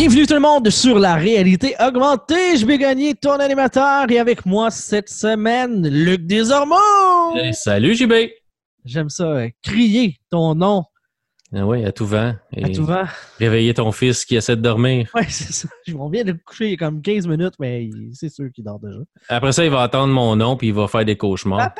[0.00, 2.56] Bienvenue tout le monde sur la réalité augmentée.
[2.56, 7.36] Je vais gagner ton animateur et avec moi cette semaine, Luc Desormeaux.
[7.36, 8.14] Hey, salut JB!
[8.86, 10.84] J'aime ça, euh, crier ton nom
[11.52, 12.34] Ah oui, à tout vent.
[12.62, 13.04] à tout vent.
[13.40, 15.08] Réveiller ton fils qui essaie de dormir.
[15.14, 15.68] Ouais, c'est ça.
[15.98, 18.62] On vient de le coucher il y a comme 15 minutes, mais c'est sûr qu'il
[18.62, 19.00] dort déjà.
[19.28, 21.70] Après ça, il va attendre mon nom puis il va faire des cauchemars.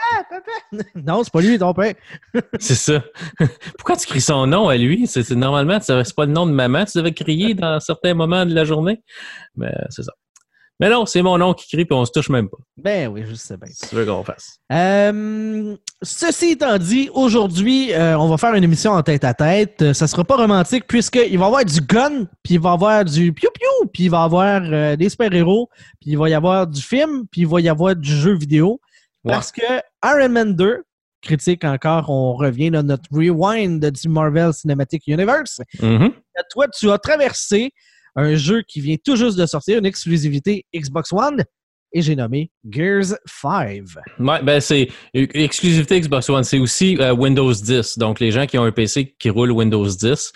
[0.97, 1.95] non, c'est pas lui, ton père.
[2.59, 3.03] C'est ça.
[3.79, 5.07] Pourquoi tu cries son nom à lui?
[5.07, 6.85] C'est normalement, c'est c'est pas le nom de maman.
[6.85, 9.03] Tu devais crier dans certains moments de la journée.
[9.57, 10.13] Mais c'est ça.
[10.81, 12.57] Mais non, c'est mon nom qui crie puis on se touche même pas.
[12.79, 13.71] Ben oui, je sais bien.
[13.89, 14.59] Tu veux qu'on fasse.
[14.73, 19.83] Euh, ceci étant dit, aujourd'hui, euh, on va faire une émission en tête à tête.
[19.83, 22.73] Euh, Ça sera pas romantique puisqu'il va y avoir du gun, puis il va y
[22.73, 25.69] avoir du piou-piou, puis il va y avoir des super-héros,
[26.01, 28.81] puis il va y avoir du film, puis il va y avoir du jeu vidéo.
[29.25, 29.33] Ouais.
[29.35, 29.61] Parce que
[30.03, 30.83] Iron Man 2,
[31.21, 35.61] critique encore, on revient dans notre rewind du Marvel Cinematic Universe.
[35.81, 36.13] Mhm.
[36.51, 37.73] Toi, tu as traversé
[38.17, 41.45] un jeu qui vient tout juste de sortir, une exclusivité Xbox One,
[41.93, 43.83] et j'ai nommé Gears 5.
[44.21, 46.45] Ouais, ben c'est exclusivité Xbox One.
[46.45, 47.99] C'est aussi euh, Windows 10.
[47.99, 50.33] Donc, les gens qui ont un PC qui roule Windows 10,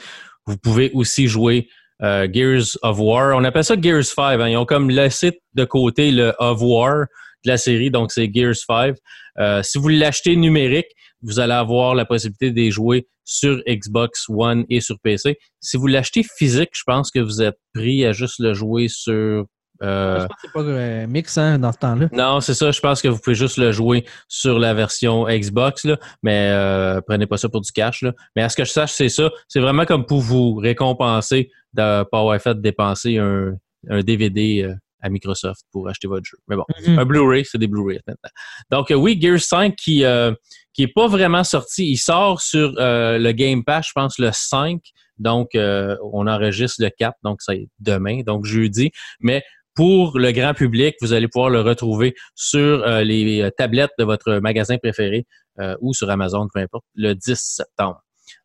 [0.47, 1.69] vous pouvez aussi jouer
[2.03, 3.37] euh, Gears of War.
[3.37, 4.41] On appelle ça Gears 5.
[4.41, 4.49] hein.
[4.49, 7.07] Ils ont comme laissé de côté le of War
[7.45, 8.97] de la série, donc c'est Gears 5.
[9.39, 10.87] Euh, si vous l'achetez numérique,
[11.25, 15.39] vous allez avoir la possibilité de les jouer sur Xbox One et sur PC.
[15.61, 19.47] Si vous l'achetez physique, je pense que vous êtes pris à juste le jouer sur
[19.83, 22.09] euh, Je pense que c'est pas euh, mix hein, dans ce temps-là.
[22.13, 22.71] non, c'est ça.
[22.71, 27.01] Je pense que vous pouvez juste le jouer sur la version Xbox, là, mais euh,
[27.07, 28.03] prenez pas ça pour du cash.
[28.03, 28.13] Là.
[28.37, 29.31] Mais à ce que je sache, c'est ça.
[29.49, 33.55] C'est vraiment comme pour vous récompenser de ne pas avoir fait dépenser un,
[33.89, 36.39] un DVD à Microsoft pour acheter votre jeu.
[36.49, 36.99] Mais bon, Mhm.
[36.99, 38.31] un Blu-ray, c'est des Blu-ray maintenant.
[38.71, 40.33] Donc euh, oui, Gears 5 qui euh,
[40.73, 41.89] qui est pas vraiment sorti.
[41.91, 44.81] Il sort sur euh, le Game Pass, je pense, le 5.
[45.19, 48.91] Donc, euh, on enregistre le 4, donc c'est demain, donc jeudi.
[49.21, 49.45] Mais
[49.77, 54.05] pour le grand public, vous allez pouvoir le retrouver sur euh, les euh, tablettes de
[54.05, 55.27] votre magasin préféré
[55.61, 58.01] euh, ou sur Amazon, peu importe, le 10 septembre.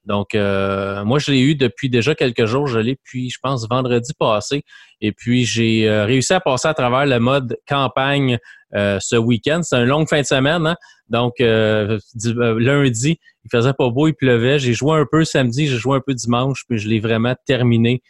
[0.09, 2.65] Donc, euh, moi, je l'ai eu depuis déjà quelques jours.
[2.65, 4.63] Je l'ai depuis, je pense, vendredi passé.
[5.01, 8.39] Et puis, j'ai euh, réussi à passer à travers le mode campagne
[8.73, 9.61] euh, ce week-end.
[9.61, 10.65] C'est une longue fin de semaine.
[10.65, 10.75] hein.
[11.09, 14.57] Donc, euh, euh, lundi, il faisait pas beau, il pleuvait.
[14.57, 18.01] J'ai joué un peu samedi, j'ai joué un peu dimanche, puis je l'ai vraiment terminé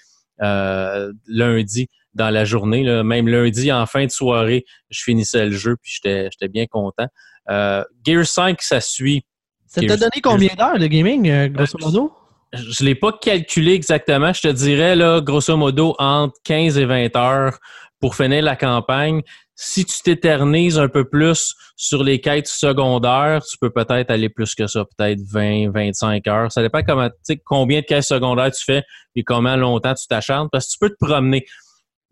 [0.42, 2.84] euh, lundi dans la journée.
[2.84, 3.04] là.
[3.04, 7.08] Même lundi, en fin de soirée, je finissais le jeu, puis j'étais bien content.
[7.50, 9.24] Gear 5, ça suit.
[9.70, 12.12] Ça t'a donné combien d'heures de gaming, euh, grosso modo?
[12.54, 14.34] Je l'ai pas calculé exactement.
[14.34, 17.60] Je te dirais, là, grosso modo, entre 15 et 20 heures
[18.00, 19.22] pour finir la campagne.
[19.56, 24.56] Si tu t'éternises un peu plus sur les quêtes secondaires, tu peux peut-être aller plus
[24.56, 26.52] que ça, peut-être 20, 25 heures.
[26.52, 28.84] Ça dépend comment, tu sais, combien de quêtes secondaires tu fais
[29.16, 31.46] et comment longtemps tu t'acharnes, parce que tu peux te promener.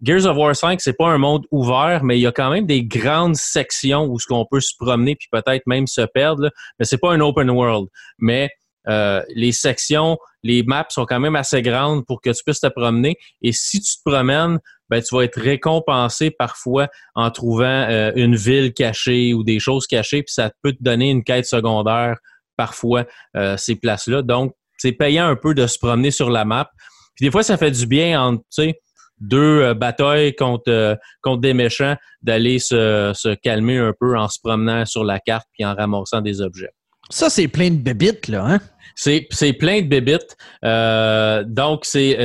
[0.03, 2.65] Gears of War 5, c'est pas un monde ouvert, mais il y a quand même
[2.65, 6.43] des grandes sections où ce qu'on peut se promener puis peut-être même se perdre.
[6.43, 6.51] là.
[6.77, 7.87] Mais c'est pas un open world.
[8.19, 8.51] Mais
[8.87, 12.67] euh, les sections, les maps sont quand même assez grandes pour que tu puisses te
[12.67, 13.17] promener.
[13.41, 14.59] Et si tu te promènes,
[14.89, 19.87] ben, tu vas être récompensé parfois en trouvant euh, une ville cachée ou des choses
[19.87, 22.17] cachées, puis ça peut te donner une quête secondaire
[22.55, 24.21] parfois, euh, ces places-là.
[24.21, 26.69] Donc, c'est payant un peu de se promener sur la map.
[27.15, 28.79] Puis des fois, ça fait du bien entre, tu sais,
[29.19, 34.27] deux euh, batailles contre, euh, contre des méchants, d'aller se, se calmer un peu en
[34.27, 36.71] se promenant sur la carte puis en ramassant des objets.
[37.09, 38.59] Ça, c'est plein de bébites, là, hein?
[38.95, 40.35] C'est, c'est plein de bébites.
[40.65, 42.15] Euh, donc, c'est,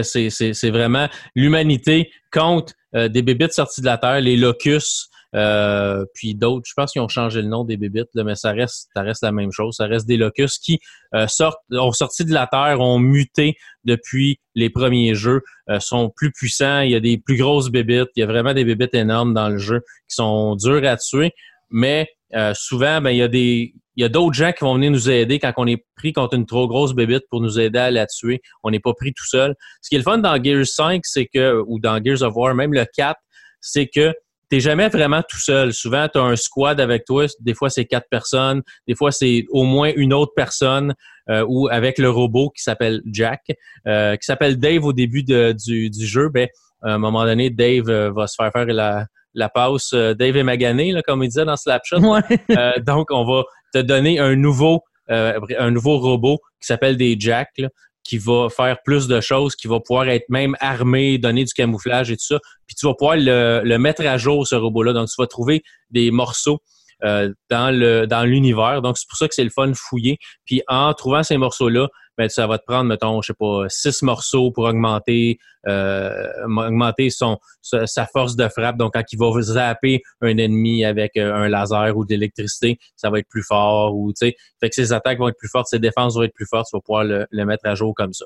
[0.71, 6.67] vraiment l'humanité contre euh, des bébites sorties de la Terre, les locus, euh, puis d'autres.
[6.67, 9.23] Je pense qu'ils ont changé le nom des bébites, là, mais ça reste, ça reste
[9.23, 9.77] la même chose.
[9.77, 10.81] Ça reste des locus qui
[11.15, 16.11] euh, sortent, ont sorti de la Terre, ont muté depuis les premiers jeux, euh, sont
[16.15, 16.81] plus puissants.
[16.81, 18.11] Il y a des plus grosses bébites.
[18.17, 21.33] Il y a vraiment des bébites énormes dans le jeu qui sont dures à tuer.
[21.71, 23.75] Mais euh, souvent, ben, il y a des.
[23.95, 26.35] Il y a d'autres gens qui vont venir nous aider quand on est pris contre
[26.35, 28.41] une trop grosse bébite pour nous aider à la tuer.
[28.63, 29.55] On n'est pas pris tout seul.
[29.83, 32.55] Ce qui est le fun dans Gears 5, c'est que, ou dans Gears of War,
[32.55, 33.21] même le 4,
[33.61, 34.15] c'est que
[34.53, 35.73] t'es jamais vraiment tout seul.
[35.73, 37.25] Souvent, tu as un squad avec toi.
[37.41, 38.61] Des fois, c'est quatre personnes.
[38.87, 40.93] Des fois, c'est au moins une autre personne
[41.31, 43.41] euh, ou avec le robot qui s'appelle Jack,
[43.87, 46.29] euh, qui s'appelle Dave au début de- du, du jeu.
[46.29, 46.49] Ben,
[46.83, 49.95] à un moment donné, Dave euh, va se faire faire la, la passe.
[49.95, 52.01] Dave est magané, là, comme il disait dans Slapshot.
[52.01, 52.21] Ouais.
[52.51, 57.17] Euh, donc, on va te donner un nouveau, euh, un nouveau robot qui s'appelle des
[57.19, 57.69] Jack, là,
[58.13, 62.11] qui va faire plus de choses, qui va pouvoir être même armé, donner du camouflage
[62.11, 62.41] et tout ça.
[62.67, 64.93] Puis tu vas pouvoir le, mettre à jour, ce robot-là.
[64.93, 66.61] Donc, tu vas trouver des morceaux
[67.03, 68.83] dans le dans l'univers.
[68.83, 70.19] Donc, c'est pour ça que c'est le fun de fouiller.
[70.45, 71.89] Puis en trouvant ces morceaux-là,
[72.19, 77.09] ben, ça va te prendre, mettons, je sais pas, six morceaux pour augmenter euh, augmenter
[77.11, 78.77] son sa force de frappe.
[78.77, 83.11] Donc, quand il va zapper un ennemi avec euh, un laser ou de l'électricité, ça
[83.11, 83.95] va être plus fort.
[83.95, 86.67] Ou, fait que ses attaques vont être plus fortes, ses défenses vont être plus fortes,
[86.71, 88.25] tu vas pouvoir le, mettre à jour comme ça.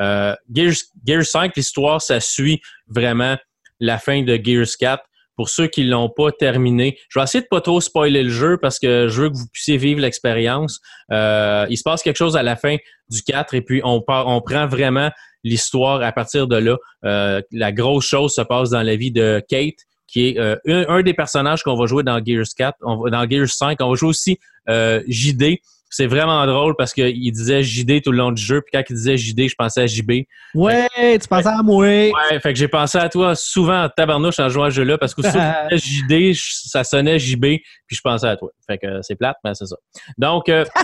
[0.00, 3.36] Euh, Gears, Gears 5, l'histoire, ça suit vraiment
[3.78, 5.04] la fin de Gears 4
[5.40, 6.98] pour ceux qui l'ont pas terminé.
[7.08, 9.46] Je vais essayer de pas trop spoiler le jeu parce que je veux que vous
[9.50, 10.80] puissiez vivre l'expérience.
[11.12, 12.76] Euh, il se passe quelque chose à la fin
[13.08, 15.10] du 4 et puis on, on prend vraiment
[15.42, 16.76] l'histoire à partir de là.
[17.06, 21.00] Euh, la grosse chose se passe dans la vie de Kate, qui est euh, un,
[21.00, 23.78] des personnages qu'on va jouer dans Gears 4, on dans Gears 5.
[23.80, 24.38] On va jouer aussi
[24.68, 25.56] JD,
[25.90, 28.96] c'est vraiment drôle parce qu'il disait JD tout le long du jeu, puis quand il
[28.96, 30.22] disait JD, je pensais à JB.
[30.54, 31.84] Ouais, tu pensais à moi.
[31.84, 34.98] Ouais, fait que j'ai pensé à toi souvent en tabarnouche en jouant à ce jeu-là
[34.98, 35.30] parce que si
[36.08, 38.50] JD, ça sonnait JB, puis je pensais à toi.
[38.66, 39.76] Fait que c'est plate, mais c'est ça.
[40.16, 40.48] Donc.
[40.48, 40.64] Euh,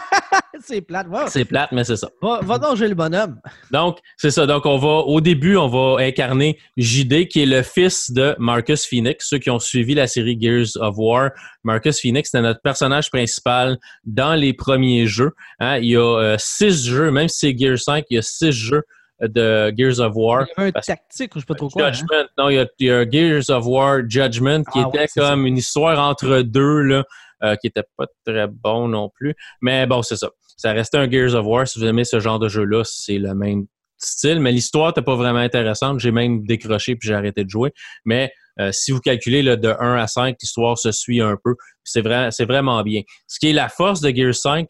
[0.61, 2.09] c'est plate, C'est plate, mais c'est ça.
[2.21, 3.41] Va, va donc le bonhomme.
[3.71, 4.47] Donc, c'est ça.
[4.47, 8.87] Donc, on va, au début, on va incarner JD, qui est le fils de Marcus
[8.87, 9.29] Phoenix.
[9.29, 11.31] Ceux qui ont suivi la série Gears of War,
[11.65, 15.33] Marcus Phoenix, c'était notre personnage principal dans les premiers jeux.
[15.61, 15.79] Hein.
[15.79, 18.53] Il y a euh, six jeux, même si c'est Gears 5, il y a six
[18.53, 18.83] jeux
[19.21, 20.43] de Gears of War.
[20.43, 21.87] Il y avait un tactique ou je sais pas trop quoi.
[21.87, 21.93] Hein.
[21.93, 25.99] Judgment, non, il y, a, Gears of War Judgment qui ah était comme une histoire
[25.99, 27.05] entre deux, là,
[27.43, 29.35] euh, qui était pas très bon non plus.
[29.61, 30.31] Mais bon, c'est ça.
[30.57, 31.69] Ça restait un Gears of War.
[31.69, 33.67] Si vous aimez ce genre de jeu-là, c'est le même
[33.99, 34.41] style.
[34.41, 36.01] Mais l'histoire n'était pas vraiment intéressante.
[36.01, 37.73] J'ai même décroché puis j'ai arrêté de jouer.
[38.05, 41.55] Mais euh, si vous calculez là, de 1 à 5, l'histoire se suit un peu.
[41.85, 43.03] C'est vrai, vraiment bien.
[43.27, 44.67] Ce qui est la force de Gears 5,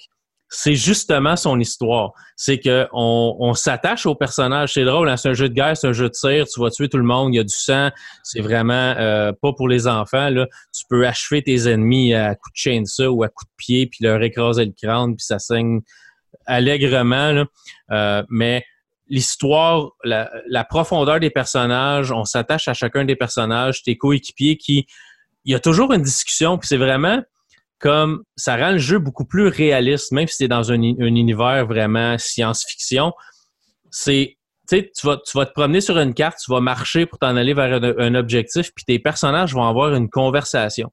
[0.58, 2.12] c'est justement son histoire.
[2.34, 4.72] C'est que on, s'attache au personnage.
[4.72, 6.70] C'est drôle, hein, c'est un jeu de guerre, c'est un jeu de tir, tu vas
[6.70, 7.90] tuer tout le monde, il y a du sang.
[8.22, 10.30] C'est vraiment euh, pas pour les enfants.
[10.30, 10.46] Là.
[10.74, 13.98] Tu peux achever tes ennemis à coups de chainsaw ou à coups de pied, puis
[14.02, 15.82] leur écraser le crâne, puis ça saigne
[16.46, 17.44] allègrement.
[17.90, 18.64] Euh, mais
[19.08, 24.86] l'histoire, la, la, profondeur des personnages, on s'attache à chacun des personnages, tes coéquipiers qui...
[25.44, 27.22] Il y a toujours une discussion, puis c'est vraiment
[27.78, 32.17] comme ça rend le jeu beaucoup plus réaliste, même si c'est dans un, univers vraiment
[32.19, 33.12] science-fiction.
[33.90, 34.37] C'est,
[34.69, 37.55] tu vas, tu vas te promener sur une carte, tu vas marcher pour t'en aller
[37.55, 40.90] vers un, objectif, puis tes personnages vont avoir une conversation.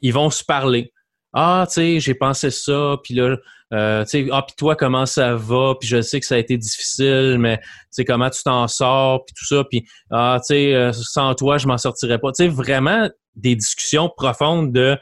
[0.00, 0.92] Ils vont se parler.
[1.34, 3.36] Ah, tu sais, j'ai pensé ça, puis là,
[3.72, 6.38] euh, tu sais, ah, puis toi, comment ça va, puis je sais que ça a
[6.38, 10.48] été difficile, mais tu sais, comment tu t'en sors, puis tout ça, puis ah, tu
[10.48, 12.32] sais, euh, sans toi, je m'en sortirais pas.
[12.32, 14.98] Tu sais, vraiment des discussions profondes de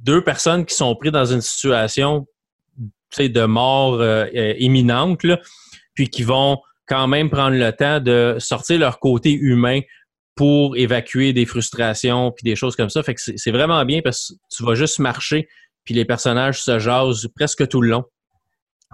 [0.00, 2.26] deux personnes qui sont prises dans une situation
[3.18, 4.26] de mort euh,
[4.58, 5.20] imminente,
[5.94, 9.80] puis qui vont quand même prendre le temps de sortir leur côté humain
[10.34, 13.02] pour évacuer des frustrations puis des choses comme ça.
[13.02, 15.48] Fait que c'est vraiment bien parce que tu vas juste marcher
[15.84, 18.04] puis les personnages se jasent presque tout le long.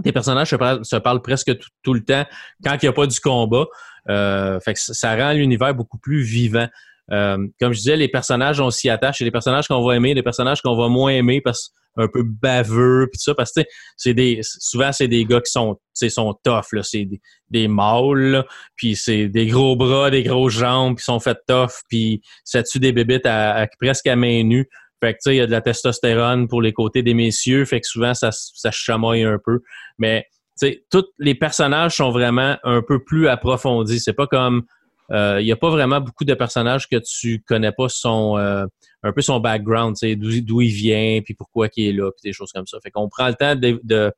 [0.04, 2.26] Les personnages se parlent, presque tout, le temps
[2.62, 3.64] quand il n'y a pas du combat.
[4.08, 6.68] Euh, fait que ça rend l'univers beaucoup plus vivant.
[7.12, 9.20] Euh, comme je disais, les personnages, on s'y attache.
[9.20, 11.72] Il y a des personnages qu'on va aimer, des personnages qu'on va moins aimer parce
[11.96, 13.62] un peu baveux puis ça parce que
[13.96, 16.82] c'est des souvent c'est des gars qui sont sont tough là.
[16.82, 17.20] C'est des,
[17.50, 18.44] des mâles
[18.76, 22.78] puis c'est des gros bras des grosses jambes qui sont faits tough puis ça tue
[22.78, 24.68] des bébites à, presque à main nue.
[25.02, 27.64] Fait que tu sais il y a de la testostérone pour les côtés des messieurs
[27.64, 29.60] fait que souvent ça ça chamaille un peu.
[29.98, 30.26] Mais
[30.60, 34.00] tu tous les personnages sont vraiment un peu plus approfondis.
[34.00, 34.64] C'est pas comme
[35.10, 38.66] il euh, n'y a pas vraiment beaucoup de personnages que tu connais pas son euh,
[39.02, 42.50] un peu son background, d'où il vient, puis pourquoi il est là, puis des choses
[42.52, 42.78] comme ça.
[42.82, 44.12] Fait qu'on prend le temps de, de,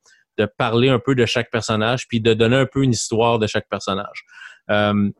[0.57, 3.67] parler un peu de chaque personnage, puis de donner un peu une histoire de chaque
[3.69, 4.23] personnage.
[4.71, 5.11] Euh,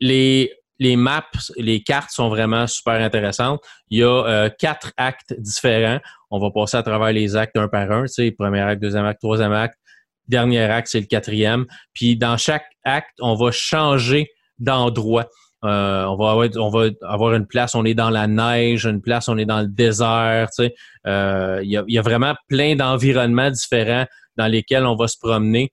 [0.00, 1.22] les, les maps,
[1.56, 3.60] les cartes sont vraiment super intéressantes.
[3.90, 6.00] Il y a quatre actes différents.
[6.30, 8.04] On va passer à travers les actes un par un.
[8.38, 9.78] Premier acte, deuxième acte, troisième acte.
[10.28, 11.66] Dernier acte, c'est le quatrième.
[11.92, 15.28] Puis dans chaque acte, on va changer d'endroits.
[15.64, 19.00] Euh, on, va avoir, on va avoir une place, on est dans la neige, une
[19.00, 20.48] place, on est dans le désert.
[20.56, 20.70] Tu.
[21.06, 25.72] Euh, il, y a, vraiment plein d'environnements différents dans lesquels on va se promener.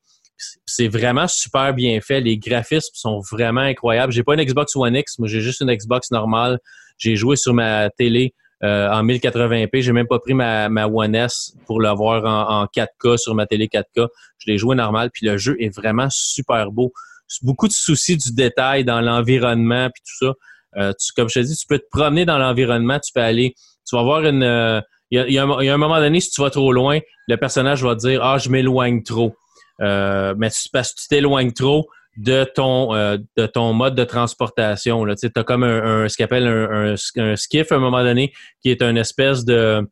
[0.65, 2.19] C'est vraiment super bien fait.
[2.19, 4.11] Les graphismes sont vraiment incroyables.
[4.11, 6.59] J'ai pas une Xbox One X, mais j'ai juste une Xbox normale.
[6.97, 9.81] J'ai joué sur ma télé euh, en 1080p.
[9.81, 13.45] J'ai même pas pris ma, ma One S pour l'avoir en, en 4K sur ma
[13.45, 14.07] télé 4K.
[14.39, 16.91] Je l'ai joué normal, puis le jeu est vraiment super beau
[17.41, 20.33] beaucoup de soucis du détail dans l'environnement puis tout ça.
[20.77, 23.53] Euh, comme je te dis, tu peux te promener dans l'environnement, tu peux aller,
[23.87, 24.43] tu vas voir une.
[24.43, 27.95] Euh, il y, a, un moment donné, si tu vas trop loin, le personnage va
[27.95, 29.35] dire Ah, je m'éloigne trop.
[29.81, 35.05] Euh, mais parce que tu t'éloignes trop de ton de ton mode de transportation.
[35.15, 38.71] Tu as comme un, ce qu'on appelle un, un, skiff à un moment donné, qui
[38.71, 39.87] est une espèce de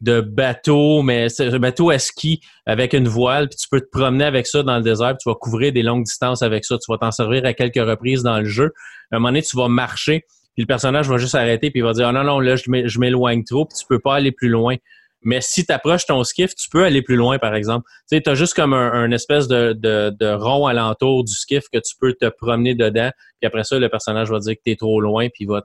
[0.00, 3.88] de bateau, mais c'est un bateau à ski avec une voile, puis tu peux te
[3.90, 6.76] promener avec ça dans le désert, puis tu vas couvrir des longues distances avec ça.
[6.76, 8.72] Tu vas t'en servir à quelques reprises dans le jeu.
[9.10, 10.24] À un moment donné, tu vas marcher,
[10.54, 12.98] puis le personnage va juste arrêter, puis il va dire oh non, non, là, je
[12.98, 14.76] m'éloigne trop, puis tu peux pas aller plus loin.
[15.22, 17.84] Mais si tu approches ton skiff, tu peux aller plus loin, par exemple.
[18.08, 21.96] Tu as juste comme un, espèce de, de, de, rond alentour du skiff que tu
[21.98, 23.10] peux te promener dedans.
[23.40, 25.62] Puis après ça, le personnage va dire que tu es trop loin, puis il va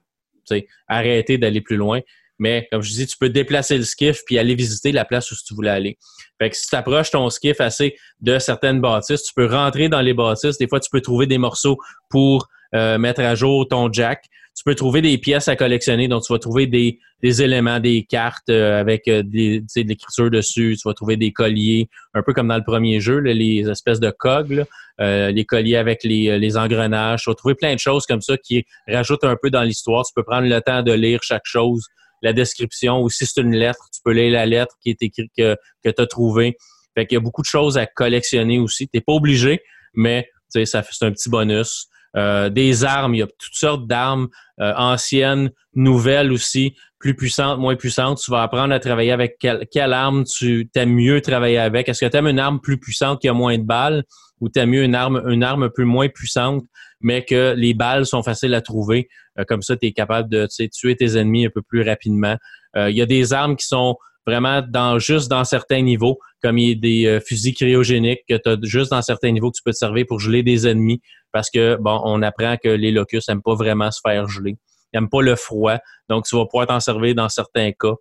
[0.88, 2.00] arrêter d'aller plus loin.
[2.42, 5.36] Mais comme je dis, tu peux déplacer le skiff puis aller visiter la place où
[5.46, 6.00] tu voulais aller.
[6.40, 10.02] Fait que si tu approches ton skiff assez de certaines bâtisses, tu peux rentrer dans
[10.02, 10.58] les bâtisses.
[10.58, 11.78] Des fois, tu peux trouver des morceaux
[12.10, 14.26] pour euh, mettre à jour ton jack.
[14.58, 18.08] Tu peux trouver des pièces à collectionner, donc tu vas trouver des, des éléments, des
[18.10, 20.76] cartes euh, avec euh, de l'écriture dessus.
[20.82, 24.10] Tu vas trouver des colliers, un peu comme dans le premier jeu, les espèces de
[24.10, 24.66] cogs,
[24.98, 27.22] les colliers avec les, les engrenages.
[27.22, 30.04] Tu vas trouver plein de choses comme ça qui rajoutent un peu dans l'histoire.
[30.06, 31.86] Tu peux prendre le temps de lire chaque chose
[32.22, 35.32] la description ou si c'est une lettre, tu peux lire la lettre qui est écrite
[35.38, 36.58] que, que tu as trouvée.
[36.96, 38.88] Fait qu'il y a beaucoup de choses à collectionner aussi.
[38.88, 39.62] Tu n'es pas obligé,
[39.94, 41.88] mais c'est un petit bonus.
[42.18, 44.28] Euh, des armes, il y a toutes sortes d'armes
[44.60, 48.20] euh, anciennes, nouvelles aussi, plus puissantes, moins puissantes.
[48.20, 51.88] Tu vas apprendre à travailler avec quelle, arme tu aimes mieux travailler avec.
[51.88, 54.04] Est-ce que tu aimes une arme plus puissante qui a moins de balles
[54.42, 56.64] ou tu aimes mieux une arme, une arme un peu moins puissante,
[57.04, 59.10] mais que les balles sont faciles à trouver?
[59.40, 62.38] Euh, comme ça, tu es capable de tuer tes ennemis un peu plus rapidement.
[62.76, 66.70] Il y a des armes qui sont vraiment dans juste dans certains niveaux, comme il
[66.70, 69.64] y a des euh, fusils cryogéniques que tu as juste dans certains niveaux que tu
[69.64, 73.28] peux te servir pour geler des ennemis, parce que bon, on apprend que les locus
[73.28, 74.58] n'aiment pas vraiment se faire geler.
[74.94, 75.78] Ils n'aiment pas le froid,
[76.10, 77.94] donc tu vas pouvoir t'en servir dans certains cas.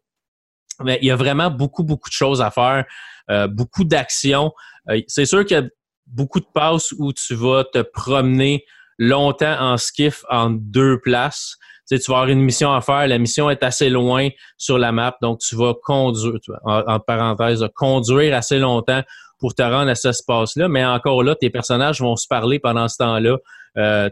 [0.83, 2.85] Mais il y a vraiment beaucoup, beaucoup de choses à faire,
[3.31, 4.53] euh, beaucoup d'actions.
[4.89, 5.69] Euh, c'est sûr qu'il y a
[6.07, 8.65] beaucoup de passes où tu vas te promener
[9.01, 11.57] longtemps en skiff en deux places.
[11.89, 15.17] Tu vas avoir une mission à faire, la mission est assez loin sur la map,
[15.21, 19.03] donc tu vas conduire, en, en parenthèse, conduire assez longtemps
[19.41, 22.87] pour te rendre à ce espace-là, mais encore là, tes personnages vont se parler pendant
[22.87, 23.39] ce temps-là.
[23.77, 24.09] Euh,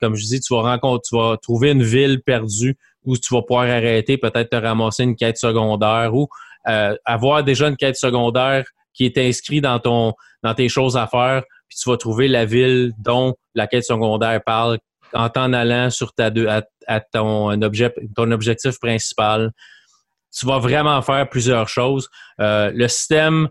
[0.00, 3.42] comme je dis, tu vas rencontrer, tu vas trouver une ville perdue où tu vas
[3.42, 6.28] pouvoir arrêter, peut-être te ramasser une quête secondaire ou
[6.68, 11.06] euh, avoir déjà une quête secondaire qui est inscrite dans ton dans tes choses à
[11.06, 14.78] faire, puis tu vas trouver la ville dont la quête secondaire parle
[15.14, 16.30] en t'en allant sur ta,
[16.86, 19.52] à, ton, objet, ton objectif principal.
[20.38, 22.10] Tu vas vraiment faire plusieurs choses.
[22.40, 23.48] Euh, le système,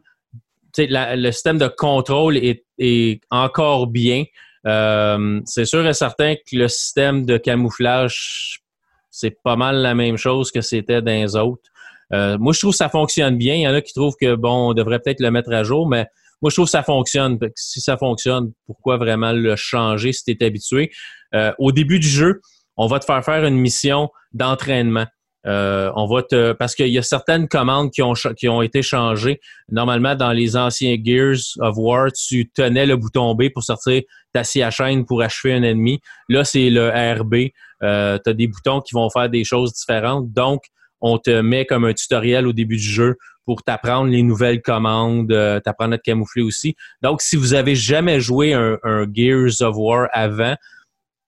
[0.78, 4.26] de contrôle est, encore bien.
[4.68, 8.62] Euh, c'est sûr et certain que le système de camouflage,
[9.10, 11.70] c'est pas mal la même chose que c'était dans les autres.
[12.14, 13.56] Euh, moi, je trouve que ça fonctionne bien.
[13.56, 15.88] Il y en a qui trouvent que bon, on devrait peut-être le mettre à jour,
[15.88, 16.06] mais
[16.42, 17.38] moi, je trouve que ça fonctionne.
[17.56, 20.92] Si ça fonctionne, pourquoi vraiment le changer si tu es habitué?
[21.36, 22.42] Euh, au début du jeu,
[22.78, 25.06] on va te faire faire une mission d'entraînement.
[25.48, 28.84] Euh, on va te parce qu'il y a certaines commandes qui ont qui ont été
[28.84, 29.40] changées.
[29.70, 34.44] Normalement, dans les anciens Gears of War, tu tenais le bouton B pour sortir ta
[34.44, 36.00] scie à chaîne pour achever un ennemi.
[36.30, 37.52] Là, c'est le RB.
[37.84, 40.32] Euh, tu as des boutons qui vont faire des choses différentes.
[40.32, 40.62] Donc,
[41.02, 45.32] on te met comme un tutoriel au début du jeu pour t'apprendre les nouvelles commandes,
[45.32, 46.76] euh, t'apprendre à te camoufler aussi.
[47.02, 48.78] Donc, si vous avez jamais joué un,
[49.14, 50.56] Gears of War avant,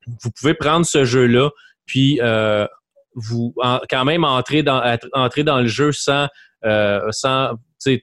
[0.06, 1.50] vous pouvez prendre ce jeu-là,
[1.86, 2.68] puis euh,
[3.90, 6.28] quand même entrer dans, entrer dans le jeu sans,
[6.66, 7.52] euh, sans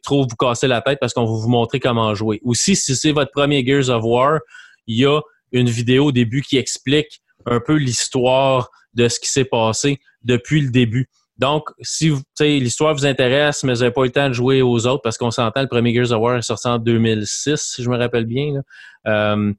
[0.02, 2.40] trop vous casser la tête parce qu'on va vous montrer comment jouer.
[2.44, 4.40] Aussi, si c'est votre premier Gears of War,
[4.86, 5.20] il y a
[5.52, 10.60] une vidéo au début qui explique un peu l'histoire de ce qui s'est passé depuis
[10.60, 11.08] le début.
[11.40, 14.86] Donc, si l'histoire vous intéresse, mais vous n'avez pas eu le temps de jouer aux
[14.86, 17.88] autres, parce qu'on s'entend, le premier Gears of War est sorti en 2006, si je
[17.88, 18.52] me rappelle bien.
[18.52, 19.32] Là.
[19.32, 19.52] Euh,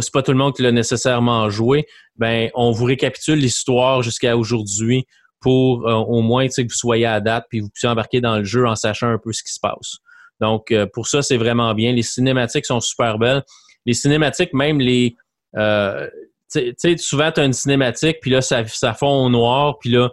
[0.00, 1.86] c'est pas tout le monde qui l'a nécessairement joué.
[2.16, 5.06] Ben, on vous récapitule l'histoire jusqu'à aujourd'hui
[5.38, 8.44] pour euh, au moins que vous soyez à date puis vous puissiez embarquer dans le
[8.44, 9.98] jeu en sachant un peu ce qui se passe.
[10.40, 11.92] Donc, euh, pour ça, c'est vraiment bien.
[11.92, 13.44] Les cinématiques sont super belles.
[13.86, 15.14] Les cinématiques, même les.
[15.56, 16.08] Euh,
[16.52, 19.90] tu sais, souvent, tu as une cinématique, puis là, ça, ça fond au noir, puis
[19.90, 20.10] là,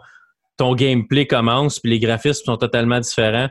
[0.59, 3.47] ton gameplay commence, puis les graphismes sont totalement différents.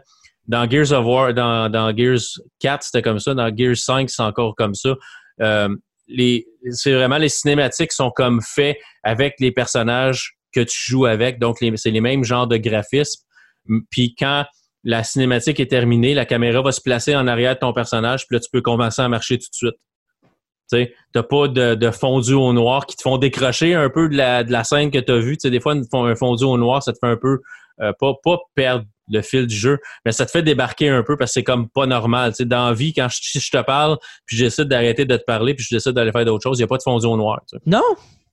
[0.46, 2.20] Dans Gears of War, dans, dans Gears
[2.60, 3.34] 4, c'était comme ça.
[3.34, 4.94] Dans Gears 5, c'est encore comme ça.
[5.40, 5.74] Euh,
[6.70, 11.38] c'est vraiment les cinématiques sont comme faits avec les personnages que tu joues avec.
[11.38, 13.22] Donc, c'est les mêmes genres de graphismes.
[13.90, 14.44] Puis quand
[14.84, 18.36] la cinématique est terminée, la caméra va se placer en arrière de ton personnage, puis
[18.36, 19.76] là, tu peux commencer à marcher tout de suite.
[20.70, 24.44] Tu n'as pas de, fondu au noir qui te font décrocher un peu de la,
[24.44, 25.36] de la scène que tu as vue.
[25.42, 27.40] Des fois, un fondu au noir, ça te fait un peu,
[27.80, 31.16] euh, pas, pas perdre le fil du jeu, mais ça te fait débarquer un peu
[31.16, 32.34] parce que c'est comme pas normal.
[32.34, 33.96] sais dans la vie, quand je, te parle,
[34.26, 36.64] puis j'essaie d'arrêter de te parler, puis je décide d'aller faire d'autres choses, il n'y
[36.64, 37.40] a pas de fondu au noir.
[37.66, 37.82] Non?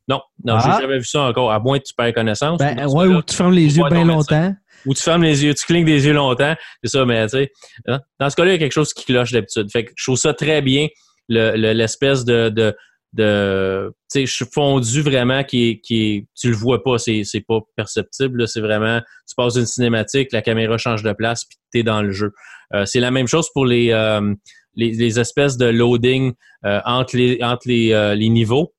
[0.07, 0.81] Non, non, j'ai ah.
[0.81, 2.59] jamais vu ça encore, à moins que tu perds connaissance.
[2.59, 4.53] Ben, ouais, ou tu fermes les yeux bien longtemps.
[4.85, 6.53] Ou tu fermes les yeux, tu clignes des yeux longtemps.
[6.83, 7.51] C'est ça, mais tu sais,
[7.87, 9.67] hein, dans ce cas-là, il y a quelque chose qui cloche d'habitude.
[9.71, 10.89] Fait que je trouve ça très bien,
[11.27, 12.75] l'espèce de, de,
[13.13, 18.61] de tu sais, fondu vraiment qui qui tu le vois pas, c'est, pas perceptible, c'est
[18.61, 22.11] vraiment, tu passes une cinématique, la caméra change de place, puis tu es dans le
[22.11, 22.31] jeu.
[22.73, 24.33] Euh, c'est la même chose pour les, euh,
[24.75, 26.33] les, espèces de loading
[26.65, 28.73] euh, entre les, entre les, les niveaux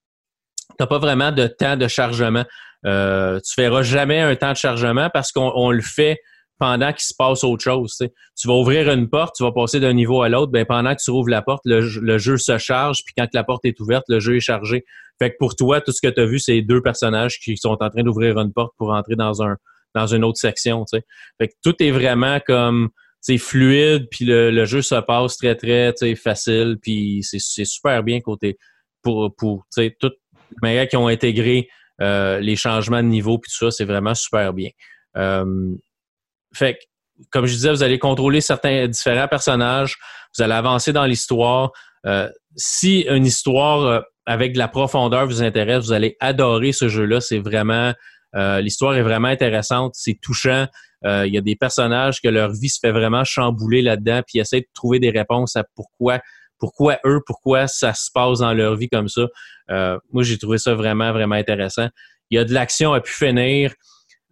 [0.79, 2.45] n'as pas vraiment de temps de chargement.
[2.85, 6.19] Tu ne feras jamais un temps de chargement parce qu'on le fait
[6.59, 7.97] pendant qu'il se passe autre chose.
[8.39, 11.03] Tu vas ouvrir une porte, tu vas passer d'un niveau à l'autre, ben pendant que
[11.03, 14.21] tu rouvres la porte, le, jeu se charge, puis quand la porte est ouverte, le
[14.21, 14.85] jeu est chargé.
[15.19, 17.77] Fait que pour toi, tout ce que tu as vu, c'est deux personnages qui sont
[17.81, 19.57] en train d'ouvrir une porte pour entrer dans un
[19.95, 20.85] dans une autre section.
[20.91, 25.93] Fait que tout est vraiment comme c'est fluide, puis le, jeu se passe très, très
[26.15, 28.59] facile, puis c'est super bien côté
[29.03, 30.13] pour, pour tout,
[30.63, 31.69] mais qui ont intégré
[32.03, 34.71] euh, les changements de niveau puis tout ça, c'est vraiment super bien.
[35.17, 35.75] Euh,
[36.57, 36.79] fait
[37.31, 39.97] comme je disais, vous allez contrôler certains différents personnages,
[40.37, 41.73] vous allez avancer dans l'histoire.
[42.05, 47.21] Euh, si une histoire avec de la profondeur vous intéresse, vous allez adorer ce jeu-là.
[47.21, 47.95] C'est vraiment
[48.61, 50.67] l'histoire est vraiment intéressante, c'est touchant.
[51.05, 54.61] Il y a des personnages que leur vie se fait vraiment chambouler là-dedans, puis ils
[54.61, 56.21] de trouver des réponses à pourquoi
[56.59, 59.27] pourquoi eux, pourquoi ça se passe dans leur vie comme ça.
[59.71, 61.89] Euh, moi, j'ai trouvé ça vraiment, vraiment intéressant.
[62.31, 63.73] Il y a de l'action à pu finir.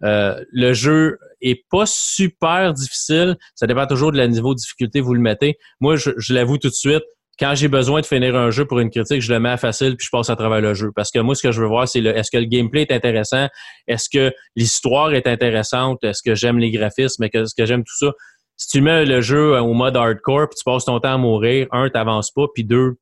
[0.02, 1.18] Euh, le jeu
[1.50, 3.36] est pas super difficile.
[3.54, 5.56] Ça dépend toujours de la niveau de difficulté vous le mettez.
[5.80, 7.02] Moi, je, l'avoue tout de suite,
[7.38, 9.96] quand j'ai besoin de finir un jeu pour une critique, je le mets à facile
[9.96, 10.90] puis je passe à travers le jeu.
[10.94, 12.92] Parce que moi, ce que je veux voir, c'est le, est-ce que le gameplay est
[12.92, 13.48] intéressant?
[13.88, 16.02] Est-ce que l'histoire est intéressante?
[16.04, 17.24] Est-ce que j'aime les graphismes?
[17.24, 18.12] Est-ce que j'aime tout ça?
[18.56, 21.66] si tu mets le jeu au mode hardcore puis tu passes ton temps à mourir,
[21.72, 22.96] un, t'avances pas, puis deux,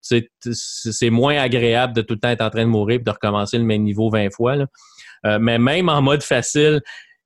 [0.00, 3.58] c'est moins agréable de tout le temps être en train de mourir et de recommencer
[3.58, 4.56] le même niveau 20 fois.
[5.24, 6.80] Euh, mais même en mode facile,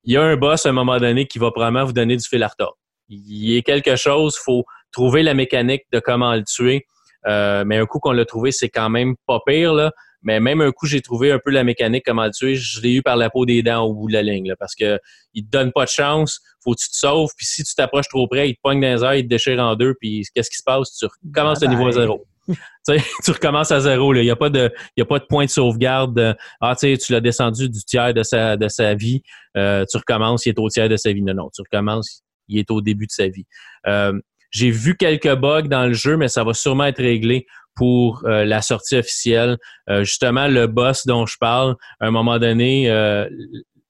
[0.06, 2.24] il y a un boss à un moment donné qui va probablement vous donner du
[2.24, 2.78] fil à retordre.
[3.08, 6.86] Il y a quelque chose, il faut trouver la mécanique de comment le tuer.
[7.26, 9.74] Euh, mais un coup qu'on l'a trouvé, c'est quand même pas pire.
[9.74, 9.90] Là.
[10.22, 12.54] Mais même un coup, j'ai trouvé un peu la mécanique, comment le tuer.
[12.54, 14.54] Je l'ai eu par la peau des dents au bout de la ligne.
[14.58, 14.98] parce que
[15.34, 16.40] il te donne pas de chance.
[16.62, 17.30] Faut que tu te sauves.
[17.36, 19.58] Puis si tu t'approches trop près, il te pogne dans les airs, il te déchire
[19.60, 19.94] en deux.
[20.00, 20.96] Puis qu'est-ce qui se passe?
[20.96, 22.24] Tu recommences à niveau zéro.
[23.24, 24.14] tu recommences à zéro.
[24.14, 26.36] Il n'y a, pas de, y a pas de point de sauvegarde.
[26.60, 29.22] ah, tu l'as descendu du tiers de sa, de sa vie.
[29.56, 31.22] Euh, tu recommences, il est au tiers de sa vie.
[31.22, 33.46] Non, non, tu recommences, il est au début de sa vie.
[33.86, 34.12] Euh,
[34.50, 38.44] j'ai vu quelques bugs dans le jeu, mais ça va sûrement être réglé pour euh,
[38.44, 39.58] la sortie officielle.
[39.88, 43.28] Euh, justement, le boss dont je parle, à un moment donné, euh,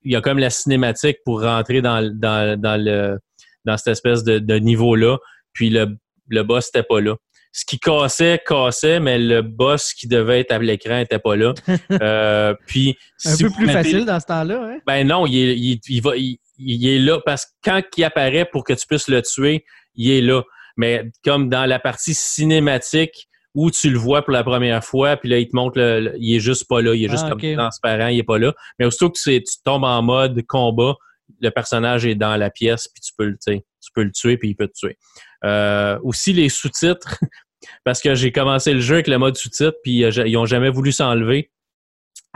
[0.03, 3.19] il y a comme la cinématique pour rentrer dans, dans, dans, le,
[3.65, 5.19] dans cette espèce de, de niveau-là,
[5.53, 5.97] puis le,
[6.29, 7.17] le boss n'était pas là.
[7.57, 11.55] Ce qui cassait, cassait, mais le boss qui devait être à l'écran n'était pas là.
[12.67, 14.63] puis, Un peu plus facile dans ce temps-là.
[14.63, 14.79] Hein?
[14.87, 18.45] Ben non, il est, il, il va, il, est là parce que quand il apparaît
[18.45, 19.65] pour que tu puisses le tuer,
[19.95, 20.43] il est là.
[20.77, 25.31] Mais comme dans la partie cinématique, où tu le vois pour la première fois, puis
[25.31, 27.41] là, il te montre, le, il est juste pas là, il est juste ah, comme
[27.41, 28.53] transparent, il est pas là.
[28.79, 30.95] Mais aussitôt que tu tombes en mode combat,
[31.41, 34.51] le personnage est dans la pièce, puis tu peux, le, tu peux le tuer, puis
[34.51, 34.99] il peut te tuer.
[35.45, 37.19] Euh, aussi, les sous-titres,
[37.85, 40.71] parce que j'ai commencé le jeu avec le mode sous-titres, puis euh, ils ont jamais
[40.71, 41.51] voulu s'enlever,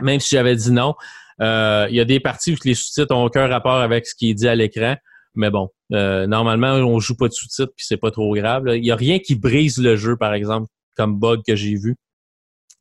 [0.01, 0.95] même si j'avais dit non.
[1.41, 4.29] Euh, il y a des parties où les sous-titres ont aucun rapport avec ce qui
[4.29, 4.95] est dit à l'écran.
[5.33, 8.63] Mais bon, normalement, on joue pas de sous-titres, puis c'est pas trop grave.
[8.67, 11.95] Il n'y a rien qui brise le jeu, par exemple comme bug que j'ai vu.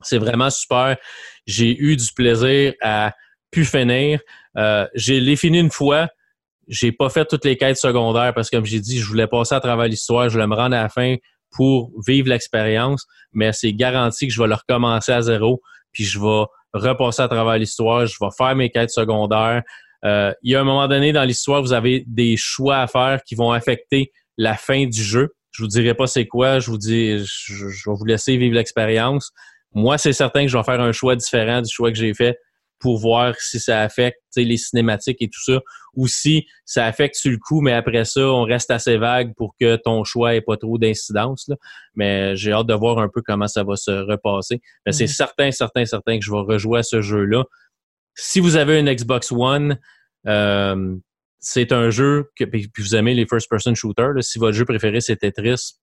[0.03, 0.97] C'est vraiment super.
[1.47, 3.15] J'ai eu du plaisir à
[3.51, 4.21] pu finir.
[4.57, 6.09] Euh, j'ai l'ai fini une fois.
[6.69, 9.55] J'ai pas fait toutes les quêtes secondaires parce que, comme j'ai dit, je voulais passer
[9.55, 10.29] à travers l'histoire.
[10.29, 11.17] Je voulais me rendre à la fin
[11.51, 13.07] pour vivre l'expérience.
[13.33, 15.61] Mais c'est garanti que je vais le recommencer à zéro.
[15.93, 18.07] Puis je vais repasser à travers l'histoire.
[18.07, 19.63] Je vais faire mes quêtes secondaires.
[20.05, 23.23] Euh, il y a un moment donné dans l'histoire, vous avez des choix à faire
[23.23, 25.35] qui vont affecter la fin du jeu.
[25.51, 26.59] Je vous dirai pas c'est quoi.
[26.59, 29.31] Je vous dis, je, vais vous laisser vivre l'expérience.
[29.75, 32.39] Moi, c'est certain que je vais faire un choix différent du choix que j'ai fait
[32.81, 35.61] pour voir si ça affecte les cinématiques et tout ça,
[35.95, 39.55] ou si ça affecte sur le coup, mais après ça, on reste assez vague pour
[39.61, 41.51] que ton choix ait pas trop d'incidence.
[41.95, 44.61] Mais j'ai hâte de voir un peu comment ça va se repasser.
[44.87, 47.45] Mais c'est certain, certain, certain que je vais rejouer à ce jeu-là.
[48.15, 49.79] Si vous avez une Xbox One,
[50.27, 50.97] euh,
[51.39, 54.23] c'est un jeu que puis vous aimez les first-person shooters.
[54.23, 55.79] si votre jeu préféré c'est Tetris,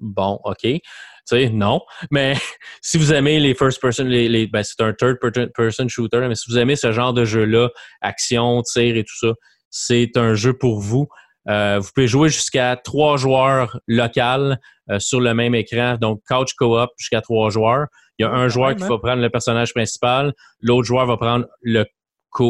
[0.00, 0.80] bon, ok, tu
[1.24, 1.80] sais, non.
[2.10, 2.34] Mais
[2.82, 6.26] si vous aimez les first-person, les, ben, c'est un third-person shooter.
[6.28, 7.68] Mais si vous aimez ce genre de jeu-là,
[8.00, 9.32] action, tir et tout ça,
[9.70, 11.06] c'est un jeu pour vous.
[11.48, 14.54] Euh, vous pouvez jouer jusqu'à trois joueurs locaux.
[14.90, 15.96] euh, sur le même écran.
[16.00, 17.86] Donc, couch co-op jusqu'à trois joueurs.
[18.18, 21.46] Il y a un joueur qui va prendre le personnage principal, l'autre joueur va prendre
[21.62, 21.84] le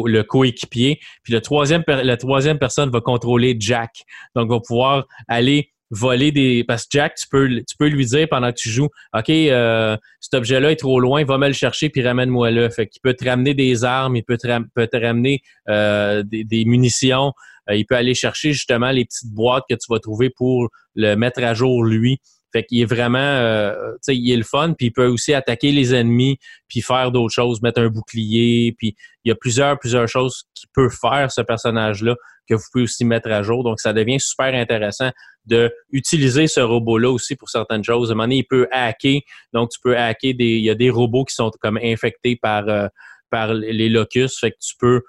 [0.05, 0.99] le coéquipier.
[1.23, 4.03] Puis le troisième, la troisième personne va contrôler Jack.
[4.35, 6.63] Donc, va pouvoir aller voler des.
[6.63, 9.95] Parce que Jack, tu peux, tu peux lui dire pendant que tu joues OK, euh,
[10.19, 12.69] cet objet-là est trop loin, va me le chercher puis ramène-moi là.
[12.69, 16.65] Fait qu'il peut te ramener des armes, il peut te, peut te ramener euh, des,
[16.65, 17.33] munitions.
[17.69, 21.15] Euh, il peut aller chercher justement les petites boîtes que tu vas trouver pour le
[21.15, 22.19] mettre à jour lui.
[22.51, 25.33] Fait qu'il est vraiment, euh, tu sais, il est le fun, puis il peut aussi
[25.33, 26.37] attaquer les ennemis,
[26.67, 30.69] puis faire d'autres choses, mettre un bouclier, puis il y a plusieurs, plusieurs choses qu'il
[30.73, 32.15] peut faire, ce personnage-là,
[32.47, 33.63] que vous pouvez aussi mettre à jour.
[33.63, 35.11] Donc, ça devient super intéressant
[35.45, 38.09] de utiliser ce robot-là aussi pour certaines choses.
[38.09, 39.21] À un moment donné, il peut hacker,
[39.53, 42.67] donc tu peux hacker des, il y a des robots qui sont comme infectés par,
[42.67, 42.87] euh,
[43.29, 45.01] par les locus, fait que tu peux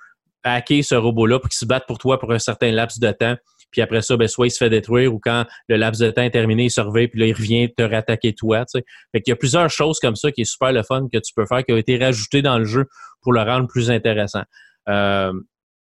[0.44, 3.37] hacker ce robot-là pour qu'il se batte pour toi pour un certain laps de temps
[3.72, 6.22] puis après ça, ben, soit il se fait détruire ou quand le laps de temps
[6.22, 8.61] est terminé, il surveille, puis là, il revient te rattaquer toi.
[8.66, 8.85] Tu sais.
[9.11, 11.32] Fait qu'il y a plusieurs choses comme ça qui est super le fun que tu
[11.35, 12.87] peux faire, qui ont été rajoutées dans le jeu
[13.22, 14.42] pour le rendre plus intéressant.
[14.88, 15.32] Euh,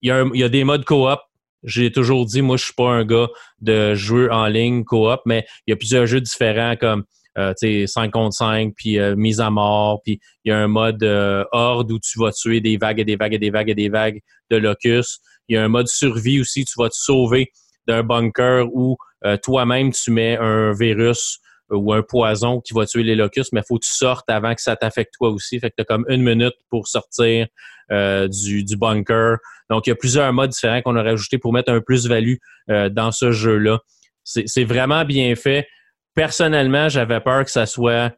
[0.00, 1.18] il, y a y a des modes coop.
[1.64, 3.28] J'ai toujours dit, moi, je suis pas un gars
[3.60, 7.04] de jeu en ligne coop, mais il y a plusieurs jeux différents comme
[7.38, 7.54] euh,
[7.86, 11.44] 5 contre 5, puis euh, mise à mort, puis il y a un mode euh,
[11.52, 13.88] horde où tu vas tuer des vagues et des vagues et des vagues et des
[13.88, 15.20] vagues de locus.
[15.48, 17.50] Il y a un mode survie aussi, tu vas te sauver
[17.86, 21.38] d'un bunker où euh, toi-même tu mets un virus
[21.70, 24.28] euh, ou un poison qui va tuer les locustes, mais il faut que tu sortes
[24.28, 25.58] avant que ça t'affecte toi aussi.
[25.58, 27.46] Fait que tu as comme une minute pour sortir
[27.90, 29.38] euh, du, bunker.
[29.70, 32.36] Donc, il y a plusieurs modes différents qu'on a rajoutés pour mettre un plus-value
[32.68, 33.80] dans ce jeu-là.
[34.24, 35.66] C'est vraiment bien fait.
[36.14, 38.12] Personnellement, j'avais peur que ça soit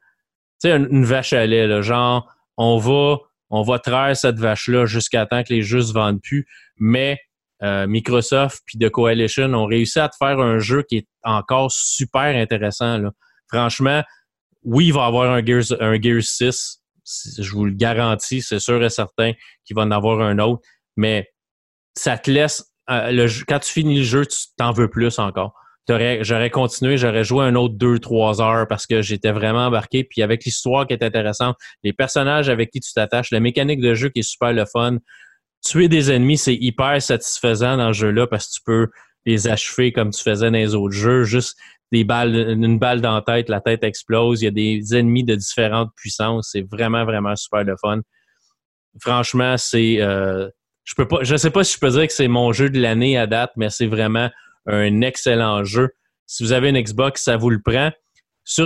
[0.65, 1.67] une, une vache à lait.
[1.67, 3.19] Là, genre, on va,
[3.51, 6.47] on va traire cette vache-là jusqu'à temps que les jeux se vendent plus.
[6.77, 7.21] Mais
[7.63, 11.71] euh, Microsoft puis The Coalition ont réussi à te faire un jeu qui est encore
[11.71, 13.01] super intéressant.
[13.53, 14.03] Franchement,
[14.65, 16.81] oui, il va y avoir un Gears, un Gears 6.
[17.39, 19.33] Je vous le garantis, c'est sûr et certain
[19.65, 20.63] qu'il va en avoir un autre.
[20.97, 21.31] Mais
[21.95, 22.65] ça te laisse.
[22.91, 25.55] Euh, quand tu finis le jeu, tu t'en veux plus encore.
[25.87, 30.03] J'aurais continué, j'aurais joué un autre 2-3 heures parce que j'étais vraiment embarqué.
[30.03, 33.95] Puis avec l'histoire qui est intéressante, les personnages avec qui tu t'attaches, la mécanique de
[33.95, 34.97] jeu qui est super le fun,
[35.65, 38.89] tuer des ennemis, c'est hyper satisfaisant dans ce jeu-là parce que tu peux
[39.27, 41.25] les achever comme tu faisais dans les autres jeux.
[41.25, 41.57] Juste
[41.91, 44.43] des balles, une balle dans la tête, la tête explose.
[44.43, 46.51] Il y a des ennemis de différentes puissances.
[46.53, 48.01] C'est vraiment, vraiment super le fun.
[49.01, 50.01] Franchement, c'est.
[50.01, 50.49] Euh,
[50.85, 51.19] je peux pas.
[51.23, 53.53] Je sais pas si je peux dire que c'est mon jeu de l'année à date,
[53.57, 54.31] mais c'est vraiment
[54.67, 55.91] un excellent jeu.
[56.27, 57.91] Si vous avez une Xbox, ça vous le prend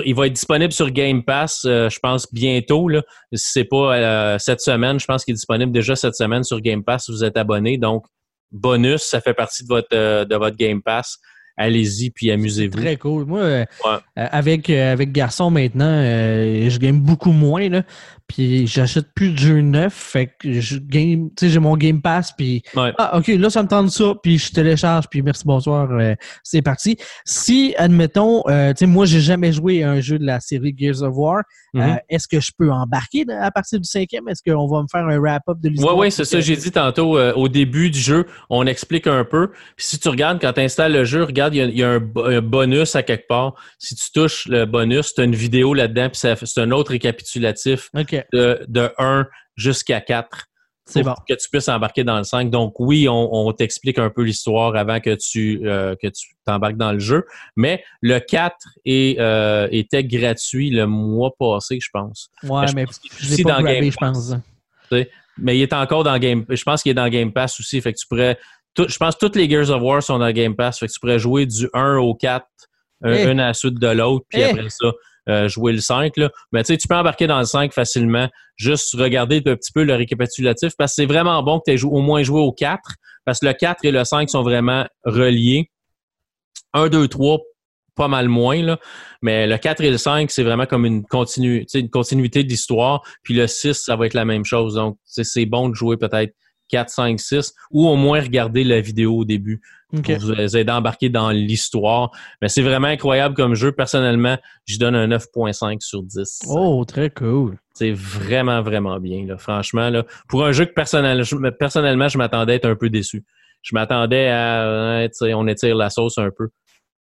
[0.04, 2.88] il va être disponible sur Game Pass, euh, je pense, bientôt.
[2.88, 3.02] Là.
[3.32, 6.60] Si c'est pas euh, cette semaine, je pense qu'il est disponible déjà cette semaine sur
[6.60, 7.78] Game Pass si vous êtes abonné.
[7.78, 8.04] Donc,
[8.50, 11.18] bonus, ça fait partie de votre, euh, de votre Game Pass
[11.58, 12.78] allez-y puis amusez-vous.
[12.78, 13.26] Très cool.
[13.26, 17.68] Moi, euh, euh, avec, euh, avec Garçon maintenant, je gagne beaucoup moins.
[17.68, 17.82] Là,
[18.26, 19.92] puis j'achète plus de jeux neufs.
[19.92, 22.32] Fait que je game, j'ai mon Game Pass.
[22.32, 24.14] Puis ah, ok, là, ça me tente ça.
[24.22, 25.06] Puis je télécharge.
[25.10, 25.88] Puis merci, bonsoir.
[26.42, 26.96] c'est parti.
[27.24, 31.02] Si, admettons, tu sais, moi, j'ai jamais joué à un jeu de la série Gears
[31.02, 31.42] of War.
[31.74, 31.98] Mm-hmm.
[32.08, 34.28] Est-ce que je peux embarquer à partir du cinquième?
[34.28, 35.96] Est-ce qu'on va me faire un wrap-up de l'histoire?
[35.96, 36.40] Oui, oui, c'est ça.
[36.40, 39.48] J'ai dit tantôt, au début du jeu, on explique un peu.
[39.76, 42.96] Puis si tu regardes, quand tu installes le jeu, regarde il y, a, un, bonus
[42.96, 43.54] à quelque part.
[43.78, 47.90] Si tu touches le bonus, tu as une vidéo là-dedans, puis c'est un autre récapitulatif
[47.94, 50.48] de, de 1 jusqu'à 4.
[50.88, 51.14] C'est bon.
[51.28, 52.50] Que tu puisses embarquer dans le 5.
[52.50, 56.92] Donc, oui, on, t'explique un peu l'histoire avant que tu euh, que tu t'embarques dans
[56.92, 57.26] le jeu.
[57.56, 58.56] Mais le 4
[58.86, 62.30] est, euh, était gratuit le mois passé, je pense.
[62.42, 62.86] Ouais, mais
[63.20, 64.34] je, pas dans Game je pense.
[65.40, 67.80] Mais il est encore dans Game Je pense qu'il est dans Game Pass aussi.
[67.80, 68.38] Fait que tu pourrais
[68.76, 70.78] je pense que toutes les Gears of War sont dans Game Pass.
[70.78, 72.46] Fait que tu pourrais jouer du 1 au 4,
[73.04, 74.92] euh, une à la suite de l'autre, puis après ça,
[75.28, 76.16] euh, jouer le 5.
[76.16, 76.30] Là.
[76.52, 78.28] Mais tu sais, tu peux embarquer dans le 5 facilement.
[78.56, 81.84] Juste regarder un petit peu le récapitulatif parce que c'est vraiment bon que tu aies
[81.84, 82.80] au moins joué au 4
[83.24, 85.70] parce que le 4 et le 5 sont vraiment reliés.
[86.72, 87.38] 1, 2, 3,
[87.94, 88.78] pas mal moins, là.
[89.22, 93.02] mais le 4 et le 5, c'est vraiment comme une, continu, une continuité de l'histoire.
[93.22, 94.74] Puis le 6, ça va être la même chose.
[94.74, 96.34] Donc, c'est bon de jouer peut-être
[96.68, 100.76] 4, 5, 6, ou au moins regarder la vidéo au début pour vous aider à
[100.76, 102.10] embarquer dans l'histoire.
[102.42, 103.72] Mais c'est vraiment incroyable comme jeu.
[103.72, 106.40] Personnellement, je donne un 9.5 sur 10.
[106.48, 107.58] Oh, très cool.
[107.74, 109.26] C'est vraiment, vraiment bien.
[109.26, 109.38] Là.
[109.38, 113.24] Franchement, là, pour un jeu que personnellement, je m'attendais à être un peu déçu.
[113.62, 116.48] Je m'attendais à, hein, on étire la sauce un peu.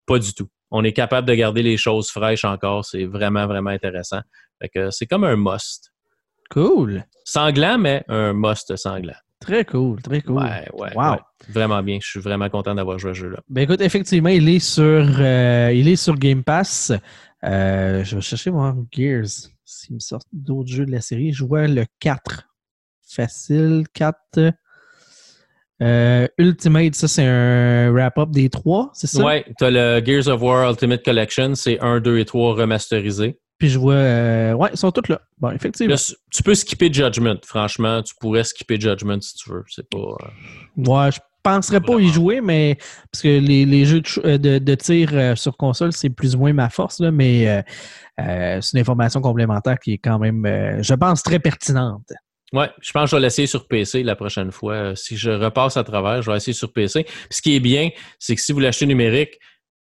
[0.07, 0.49] Pas du tout.
[0.71, 2.85] On est capable de garder les choses fraîches encore.
[2.85, 4.21] C'est vraiment, vraiment intéressant.
[4.91, 5.93] c'est comme un must.
[6.51, 7.05] Cool.
[7.25, 9.15] Sanglant, mais un must sanglant.
[9.41, 10.37] Très cool, très cool.
[10.37, 11.17] Ouais, ouais, wow.
[11.51, 11.99] Vraiment bien.
[12.01, 13.41] Je suis vraiment content d'avoir joué à ce jeu-là.
[13.49, 16.93] Ben écoute, effectivement, il est sur, euh, il est sur Game Pass.
[17.45, 19.51] Euh, je vais chercher mon Gears.
[19.65, 22.49] S'il me sort d'autres jeux de la série, je vois le 4.
[23.07, 24.19] Facile, 4.
[25.83, 29.25] Euh, Ultimate, ça, c'est un wrap-up des trois, c'est ça?
[29.25, 33.39] Ouais, tu as le Gears of War Ultimate Collection, c'est 1, 2 et 3 remasterisés.
[33.59, 33.95] Puis je vois.
[33.95, 35.21] euh, ouais, ils sont tous là.
[35.39, 35.95] Bon, effectivement.
[35.95, 36.01] Là,
[36.33, 38.03] tu peux skipper Judgment, franchement.
[38.03, 39.65] Tu pourrais skipper Judgment si tu veux.
[39.69, 39.99] C'est pas.
[39.99, 40.27] euh,
[40.77, 42.77] Ouais, je penserais pas y jouer, mais
[43.13, 46.35] parce que les, les jeux de, euh, de- de tir euh, sur console, c'est plus
[46.35, 47.63] ou moins ma force, là, mais
[48.19, 50.47] c'est une information complémentaire qui est quand même,
[50.83, 52.13] je pense, très pertinente.
[52.53, 54.95] Ouais, je pense que je vais l'essayer sur PC la prochaine fois.
[54.95, 57.03] Si je repasse à travers, je vais essayer sur PC.
[57.05, 57.91] Puis ce qui est bien,
[58.21, 59.39] c'est que si vous l'achetez numérique,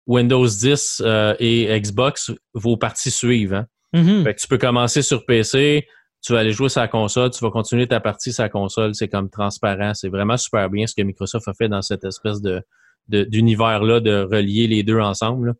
[0.07, 3.55] Windows 10 euh, et Xbox, vos parties suivent.
[3.55, 3.67] Hein?
[3.93, 4.25] Mhm.
[4.25, 5.87] Fait que tu peux commencer sur PC,
[6.23, 8.95] tu vas aller jouer sur la console, tu vas continuer ta partie sur la console,
[8.95, 9.93] c'est comme transparent.
[9.95, 12.62] C'est vraiment super bien ce que Microsoft a fait dans cette espèce de
[13.09, 15.55] d'univers-là, de, relier les deux ensemble.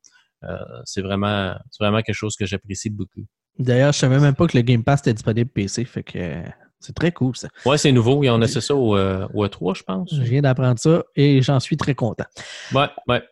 [0.45, 3.27] Euh, c'est vraiment, c'est vraiment quelque chose que j'apprécie beaucoup.
[3.59, 6.43] D'ailleurs, je savais même pas que le Game Pass était disponible PC, fait que euh,
[6.81, 7.49] c'est très cool ça.
[7.67, 8.23] Ouais, c'est nouveau.
[8.23, 10.15] Ils ont laissé ça au, euh, au E3, je pense.
[10.15, 12.25] Je viens d'apprendre ça et j'en suis très content.
[12.73, 13.23] Ouais, ouais.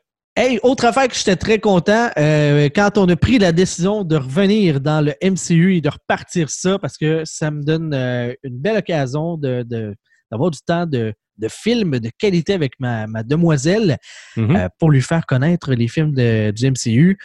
[0.43, 4.17] Hey, autre affaire que j'étais très content, euh, quand on a pris la décision de
[4.17, 8.59] revenir dans le MCU et de repartir ça, parce que ça me donne euh, une
[8.59, 9.95] belle occasion de, de-
[10.31, 13.99] d'avoir du temps de, de films de qualité avec ma, ma demoiselle
[14.39, 14.57] Mhm.
[14.57, 17.19] euh, pour lui faire connaître les films de, du MCU,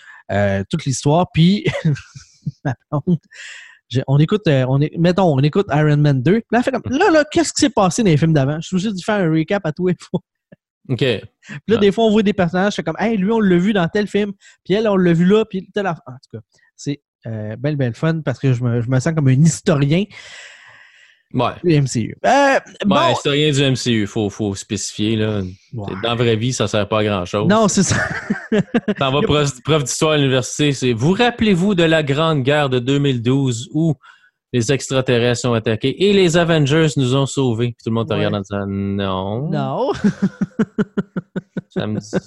[0.70, 1.28] toute l'histoire.
[1.34, 1.64] Puis,
[4.08, 6.42] on écoute, on est, mettons, on écoute Iron Man 2.
[6.42, 8.60] Puis là, là, là, qu'est-ce qui s'est passé dans les films d'avant?
[8.60, 10.20] Je suis obligé de faire un recap à tous les fois.
[10.90, 11.00] OK.
[11.00, 13.74] Puis là, des fois, on voit des personnages, c'est comme, hey, lui, on l'a vu
[13.74, 15.88] dans tel film, puis elle, on l'a vu là, puis tel.
[15.88, 16.40] En tout cas,
[16.76, 20.04] c'est euh, belle, belle fun parce que je me, je me sens comme un historien
[21.34, 21.52] Ouais.
[21.64, 22.16] du MCU.
[22.26, 25.16] Euh, bon, Ouais, historien du MCU, il faut, faut spécifier.
[25.18, 25.42] Là.
[25.74, 25.94] Ouais.
[26.02, 27.48] Dans la vraie vie, ça ne sert pas à grand-chose.
[27.50, 27.98] non, c'est ça.
[29.00, 32.80] T'en vas prof, prof d'histoire à l'université, c'est Vous rappelez-vous de la Grande Guerre de
[32.80, 33.96] 2012 où
[34.56, 37.68] les extraterrestres sont attaqués et les Avengers nous ont sauvés?
[37.78, 38.26] Puis tout le monde te Ouais.
[38.26, 39.50] regarde en disant Non.
[39.50, 39.92] non.
[41.70, 42.20] Ça me, ça-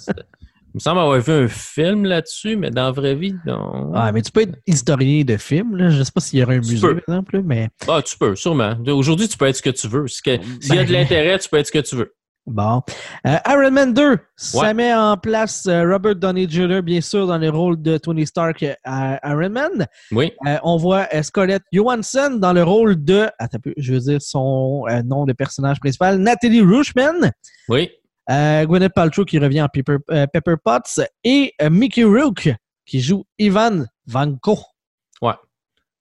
[0.71, 3.91] il me semble avoir vu un film là-dessus, mais dans la vraie vie, non.
[3.95, 5.89] Ah, mais tu peux être historien de films, là.
[5.89, 7.01] Je sais pas s'il y aurait un Tu musée, peux.
[7.01, 8.75] par exemple, mais Ah, tu peux, sûrement.
[8.89, 10.05] Aujourd'hui, tu peux être ce que tu veux.
[10.07, 12.13] S'il y a de Ben- l'intérêt, tu peux être ce que tu veux.
[12.49, 12.81] Bon.
[13.27, 14.73] Euh, Iron Man 2, ça Ouais.
[14.73, 18.63] met en place euh, Robert Downey Jr., bien sûr, dans le rôle de Tony Stark
[18.63, 19.85] euh, à Iron Man.
[20.11, 20.31] Oui.
[20.47, 24.85] Euh, on voit euh, Scarlett Johansson dans le rôle de, attends je veux dire son
[24.89, 27.31] euh, nom de personnage principal, Nathalie Rushman,
[27.69, 27.89] Oui.
[28.29, 32.49] euh, Gwyneth Paltrow qui revient en Pepper, euh, Pepper Potts et euh, Mickey Rourke
[32.85, 34.57] qui joue Ivan Vanko.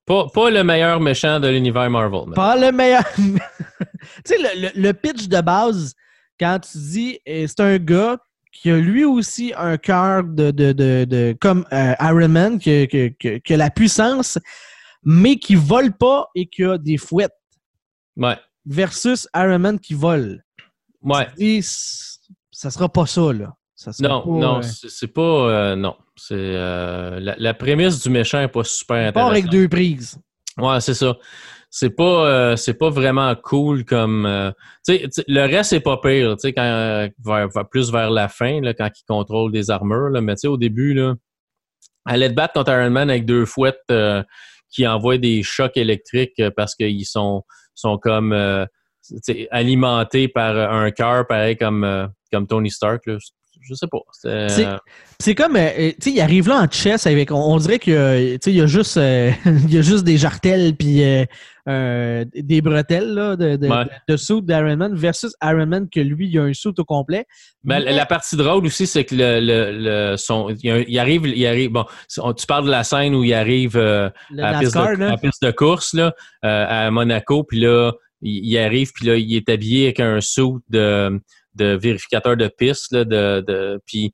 [0.07, 2.33] Pas, pas le meilleur méchant de l'univers Marvel.
[2.35, 3.03] Pas le meilleur.
[3.15, 3.37] tu
[4.25, 5.93] sais, le, le- le pitch de base,
[6.39, 8.19] quand tu dis euh, c'est un gars
[8.53, 12.71] qui a lui aussi un cœur de, de, de, de- comme euh, Iron Man, qui,
[12.71, 14.39] a- qui a- qui a- qui a la puissance,
[15.05, 17.35] mais qui vole pas et qui a des fouettes,
[18.17, 18.37] Ouais.
[18.67, 20.43] versus Iron Man qui vole.
[21.03, 21.29] Ouais.
[21.63, 22.19] C-
[22.51, 23.55] ça sera pas ça, là.
[23.77, 25.21] Ça sera Non, pas, non, euh, c'est c'est pas.
[25.23, 25.95] euh, non.
[26.17, 29.53] C'est euh, la, la prémisse du méchant n'est pas super part avec intéressante.
[29.63, 30.19] deux prises.
[30.57, 31.17] Ouais, c'est ça.
[31.71, 34.25] C'est pas, euh, c'est pas vraiment cool comme.
[34.25, 34.51] euh,
[34.87, 36.35] tu sais, tu sais, le reste c'est pas pire.
[36.37, 40.09] Tu sais, quand euh, vers- plus vers la fin, là, quand il contrôle des armures.
[40.09, 41.15] Là, mais tu sais, au début, là,
[42.07, 44.23] aller te battre contre Iron Man avec deux fouettes euh,
[44.71, 47.43] qui envoient des chocs électriques euh, parce qu'ils sont,
[47.75, 48.65] sont comme euh,
[49.51, 53.07] alimentés par un cœur pareil comme, comme Tony Stark.
[53.07, 53.19] Là.
[53.61, 53.99] Je sais pas.
[54.13, 57.57] C'est, euh, comme, euh, euh, tu sais, il arrive là en chess avec, on, on
[57.59, 60.75] dirait qu'il y a, il y a juste, euh, il y a juste des jartelles
[60.75, 61.25] puis euh,
[61.69, 63.85] euh, des bretelles là, de, de, Ouais.
[63.85, 66.85] de, de suit d'Iron Man versus Iron Man que lui, il a un suit au
[66.85, 67.27] complet.
[67.65, 69.73] Ben, Mais- La partie drôle aussi, c'est que le, le,
[70.13, 71.71] le- son, il, arrive, il arrive.
[71.71, 75.03] Bon, tu parles de la scène où il arrive euh, à, la piste NASCAR, de,
[75.03, 77.93] à la piste de course là, euh, à Monaco, puis là,
[78.23, 81.21] il, arrive, puis là, il est habillé avec un suit de,
[81.59, 84.13] de vérificateur de piste, là, de, de, puis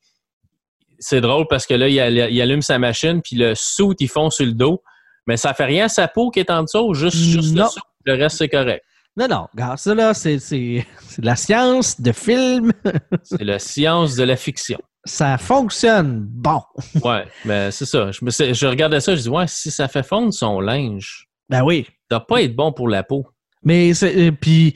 [0.99, 4.09] c'est drôle parce que là, il, al- il allume sa machine, puis le suit, il
[4.09, 4.83] fond sur le dos,
[5.27, 7.63] mais ça fait rien à sa peau qui est en dessous, juste, juste le.
[8.07, 8.83] Le reste, c'est correct.
[9.17, 10.83] Non, non, regarde, ça là, c'est, de
[11.25, 12.73] la science, de film.
[13.23, 14.79] C'est la science de la fiction.
[15.05, 16.27] ça fonctionne.
[16.29, 16.61] Bon.
[17.03, 18.11] Ouais, mais c'est ça.
[18.11, 21.63] Je, me je regardais ça, je dis, ouais, si ça fait fondre son linge, Ben
[21.63, 21.85] oui.
[22.11, 23.25] ça doit pas être bon pour la peau.
[23.63, 24.75] Mais c'est, euh, puis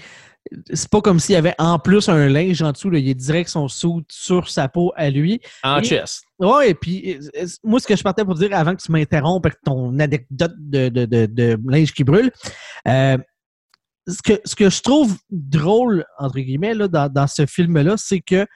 [0.72, 2.90] c'est pas comme s'il y avait en plus un linge en dessous.
[2.90, 2.98] Là.
[2.98, 5.40] Il est direct son suit sur sa peau à lui.
[5.62, 6.24] En Et- chest.
[6.38, 7.18] Ouais, et puis
[7.64, 10.88] moi, ce que je partais pour dire avant que tu m'interrompes avec ton anecdote de,
[10.88, 12.30] de, de, de linge qui brûle,
[12.86, 13.18] euh,
[14.06, 18.20] ce, que, ce que je trouve drôle, entre guillemets, là, dans, dans ce film-là, c'est
[18.20, 18.46] que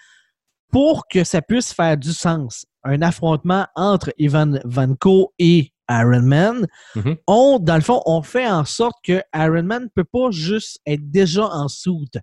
[0.71, 6.67] pour que ça puisse faire du sens, un affrontement entre Ivan Vanko et Iron Man,
[6.97, 7.17] Mhm.
[7.27, 10.79] on, dans le fond, on fait en sorte que Iron Man ne peut pas juste
[10.87, 12.17] être déjà en soute.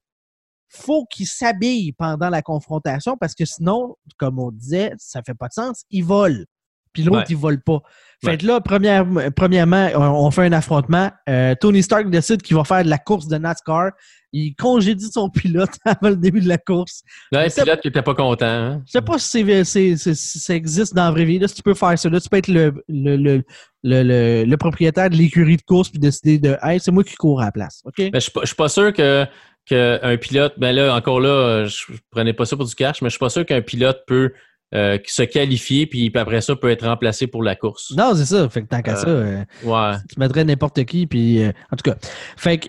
[0.71, 5.47] faut qu'il s'habille pendant la confrontation parce que sinon, comme on disait, ça fait pas
[5.47, 5.83] de sens.
[5.89, 6.45] Il vole.
[6.93, 7.25] Puis l'autre, Ouais.
[7.29, 7.79] il vole pas.
[8.21, 8.37] Fait Ouais.
[8.37, 11.09] que là, première- premièrement, on, fait un affrontement.
[11.29, 13.91] Euh, Tony Stark décide qu'il va faire de la course de NASCAR.
[14.33, 15.29] Il congédie son
[15.69, 17.01] pilote avant le début de la course.
[17.31, 18.45] Ouais, ça- pilote qui était pas content.
[18.45, 18.81] hein.
[18.85, 21.39] Je sais pas si, c'est- ça existe dans la vraie vie.
[21.39, 23.43] Là, si tu peux faire ça, là, tu peux être le, le, le,
[23.83, 27.15] le, le- le propriétaire de l'écurie de course puis décider de Hey, c'est moi qui
[27.15, 27.81] cours à la place.
[27.85, 27.95] OK?
[27.99, 29.25] Mais je suis pas- je suis pas sûr que
[29.65, 33.09] qu'un pilote, ben là, encore là, je je prenais pas ça pour du cash, mais
[33.09, 34.33] je suis pas sûr qu'un pilote peut
[34.75, 37.91] euh, se qualifier puis après ça peut être remplacé pour la course.
[37.97, 38.47] Non, c'est ça.
[38.49, 39.95] Fait que tant qu'à ça, euh, Ouais.
[40.11, 41.07] tu mettrais n'importe qui.
[41.07, 41.97] Puis, euh, en tout cas,
[42.37, 42.67] fait que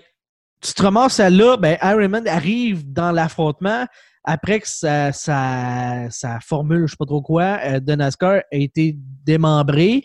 [0.62, 3.86] tu te ramasses à là, ben, Iron Man arrive dans l'affrontement
[4.24, 8.56] après que sa, sa, sa formule, je sais pas trop quoi, euh, de NASCAR a
[8.56, 10.02] été démembrée.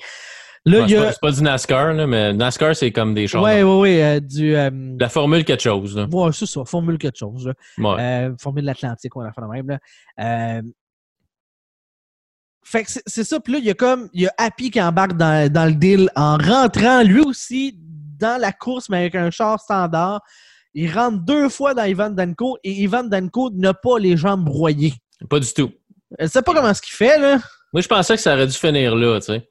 [0.68, 1.04] Là, Ouais, il y c'est, a.
[1.04, 3.62] pas, c'est pas du NASCAR, là, mais NASCAR, c'est comme des ouais.
[4.02, 4.56] euh, du.
[4.56, 5.96] euh, La formule quelque chose.
[6.12, 6.62] Ouais, c'est ça.
[6.66, 7.48] Formule quelque chose.
[7.48, 7.54] là.
[7.78, 8.02] Ouais.
[8.02, 9.68] Euh, formule de l'Atlantique, on a fait la même.
[10.18, 10.62] Là.
[12.66, 13.40] Euh, fait que c'est- ça.
[13.40, 14.10] Puis là, il y a comme.
[14.14, 17.78] Il y a Happy qui embarque dans, dans le deal en rentrant lui aussi
[18.20, 20.22] dans la course, mais avec un char standard.
[20.74, 24.94] Il rentre deux fois dans Ivan Danko et Ivan Danko n'a pas les jambes broyées.
[25.30, 25.72] Pas du tout.
[26.20, 27.40] Je sais pas comment ce qu'il fait, là.
[27.72, 29.50] Moi, je pensais que ça aurait dû finir là, tu sais.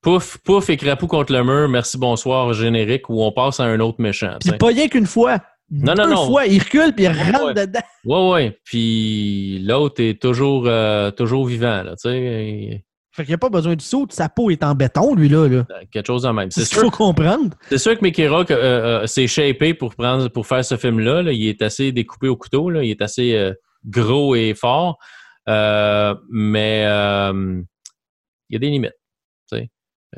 [0.00, 3.80] Pouf, pouf et crapaud contre le mur, merci, bonsoir, générique, où on passe à un
[3.80, 4.38] autre méchant.
[4.42, 4.56] sais.
[4.56, 5.40] pas rien qu'une fois.
[5.70, 6.26] Non, non, Deux non.
[6.26, 7.54] fois, il recule puis il Ouais, rentre ouais.
[7.54, 7.80] dedans.
[8.04, 8.58] Ouais, ouais.
[8.64, 12.16] Puis l'autre est toujours, euh, toujours vivant, là, tu sais.
[12.18, 14.06] et- Fait qu'il n'y a pas besoin de saut.
[14.10, 15.48] Sa peau est en béton, lui, là.
[15.48, 15.64] là.
[15.92, 16.50] Quelque chose de même.
[16.50, 17.50] C'est ce qu'il sûr, faut comprendre.
[17.68, 21.22] c'est sûr que Mickey Rock euh, euh, s'est shapé pour, prendre, pour faire ce film-là.
[21.22, 21.32] là.
[21.32, 22.70] Il est assez découpé au couteau.
[22.70, 22.82] Là.
[22.84, 23.52] Il est assez euh,
[23.84, 24.96] gros et fort.
[25.48, 27.60] Euh, mais euh,
[28.48, 28.94] il y a des limites.
[29.50, 29.70] tu sais.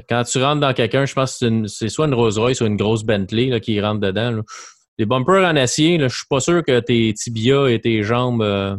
[0.08, 2.76] Quand tu rentres dans quelqu'un, je pense que c'est soit une Rolls Royce ou une
[2.76, 4.30] grosse Bentley là, qui rentre dedans.
[4.32, 4.42] là.
[4.98, 8.42] Les bumpers en acier, là, je suis pas sûr que tes tibias et tes jambes
[8.42, 8.76] euh,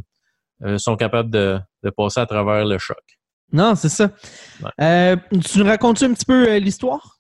[0.64, 3.02] euh, sont capables de, de passer à travers le choc.
[3.52, 4.12] Non, c'est ça.
[4.62, 4.70] Ouais.
[4.82, 7.20] Euh, tu nous racontes un petit peu l'histoire?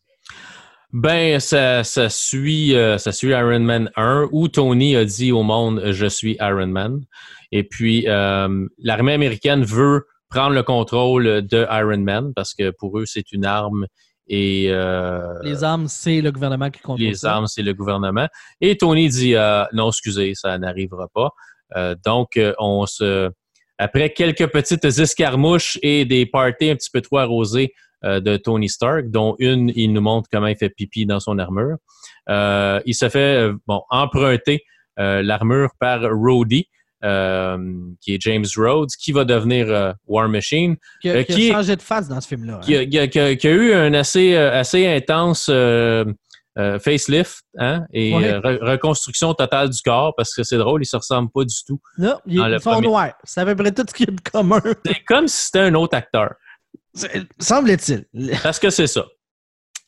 [0.91, 5.81] Ben, ça, ça suit, ça suit Iron Man 1 où Tony a dit au monde
[5.91, 7.01] je suis Iron Man.
[7.51, 13.05] Et puis l'armée américaine veut prendre le contrôle de Iron Man parce que pour eux
[13.07, 13.87] c'est une arme
[14.27, 17.33] et euh, Les armes, c'est le gouvernement qui contrôle les ça.
[17.35, 18.27] armes c'est le gouvernement.
[18.61, 21.31] Et Tony dit euh, non excusez ça n'arrivera pas.
[21.75, 23.29] Euh, donc euh, on se
[23.77, 27.73] après quelques petites escarmouches et des parties un petit peu trop arrosées
[28.05, 31.39] euh, de Tony Stark, dont une, il nous montre comment il fait pipi dans son
[31.39, 31.77] armure.
[32.29, 34.63] Euh, il se fait bon emprunter
[34.99, 36.67] euh, l'armure par Rhodey,
[37.99, 41.37] qui est James Rhodes, qui va devenir euh, War Machine, Qui a, Euh, qui a
[41.37, 42.59] est- changé de face dans ce film-là.
[42.63, 42.81] qui hein.
[42.81, 46.05] a, qui a- qui a- qui a eu un assez, euh, assez intense euh,
[46.59, 48.25] euh, facelift hein, et Ouais.
[48.31, 51.55] euh, re- reconstruction totale du corps, parce que c'est drôle, il se ressemble pas du
[51.67, 51.79] tout.
[51.97, 52.87] Non, ils, ils sont premier.
[52.87, 53.13] noirs.
[53.23, 54.61] C'est à peu près tout ce qu'il y a de commun.
[54.85, 56.35] C'est comme si c'était un autre acteur.
[57.39, 58.05] Semble-t-il.
[58.43, 59.05] Parce que c'est ça.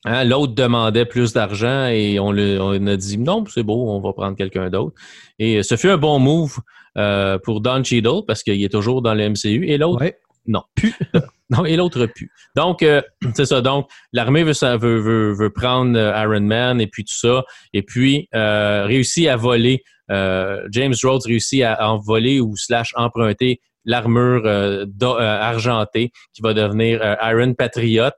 [0.06, 4.00] Hein, L'autre demandait plus d'argent et on, le- on a dit non, c'est beau, on
[4.00, 4.96] va prendre quelqu'un d'autre.
[5.40, 6.60] Et ce fut un bon move
[6.98, 10.18] euh, pour Don Cheadle parce qu'il est toujours dans le MCU et l'autre, Ouais.
[10.48, 10.64] non,
[11.66, 12.32] et l'autre pu.
[12.56, 13.02] Donc, euh,
[13.34, 13.62] c'est ça.
[13.62, 17.44] Donc, l'armée veut, ça- veut, veut, veut prendre euh, Iron Man et puis tout ça.
[17.74, 19.84] Et puis, euh, réussit à voler.
[20.08, 24.46] James Rhodes réussit à en voler ou slash emprunter l'armure
[25.18, 28.10] argentée qui va devenir Iron Patriot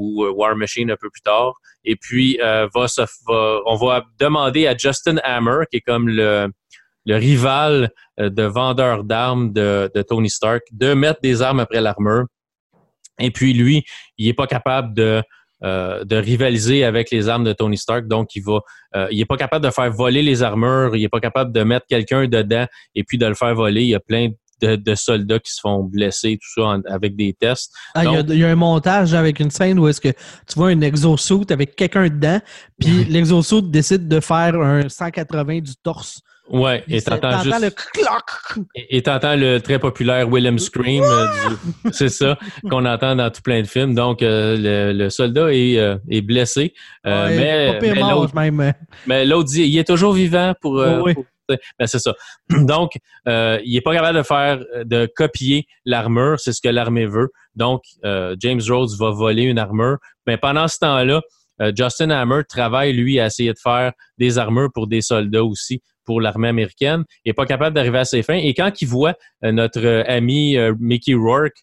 [0.00, 1.52] ou euh, War Machine un peu plus tard.
[1.84, 2.66] Et puis, euh,
[3.66, 6.50] on va demander à Justin Hammer, qui est comme le,
[7.06, 12.24] rival euh, de vendeur d'armes de, Tony Stark, de mettre des armes après l'armure.
[13.18, 13.84] Et puis, lui,
[14.16, 15.22] il n'est pas capable de,
[16.10, 18.60] rivaliser avec les armes de Tony Stark, donc il va,
[19.10, 21.84] il est pas capable de faire voler les armures, il est pas capable de mettre
[21.86, 23.82] quelqu'un dedans et puis de le faire voler.
[23.82, 24.30] Il y a plein
[24.60, 27.72] de, de soldats qui se font blesser, tout ça, en- avec des tests.
[27.94, 30.00] Ah, Il y, a- Donc- il y a un montage avec une scène où est-ce
[30.00, 32.40] que tu vois un exosuit avec quelqu'un dedans,
[32.78, 36.20] puis l'exosuit décide de faire un 180 du torse.
[36.52, 37.60] Ouais, et t'entends juste...
[37.62, 37.70] le.
[38.88, 41.26] Et t'entends le très populaire Willem Scream, euh,
[41.84, 42.36] du- c'est ça,
[42.68, 43.94] qu'on entend dans tout plein de films.
[43.94, 46.74] Donc, euh, le, le soldat est, euh, est blessé,
[47.06, 47.36] euh, Ouais,
[47.80, 48.72] mais, mais l'autre- même.
[49.06, 50.72] mais l'autre dit il est toujours vivant pour.
[50.72, 51.14] ouais.
[51.14, 51.24] pour-
[51.78, 52.14] ben, c'est ça.
[52.50, 52.92] Donc,
[53.28, 57.28] euh, il est pas capable de faire, de copier l'armure, c'est ce que l'armée veut.
[57.54, 59.98] Donc, euh, James Rhodes va voler une armure.
[60.26, 61.22] Mais pendant ce temps-là,
[61.60, 65.82] euh, Justin Hammer travaille, lui, à essayer de faire des armures pour des soldats aussi,
[66.04, 68.34] pour l'armée américaine, il n'est pas capable d'arriver à ses fins.
[68.34, 71.62] Et quand il voit notre ami Mickey Rourke,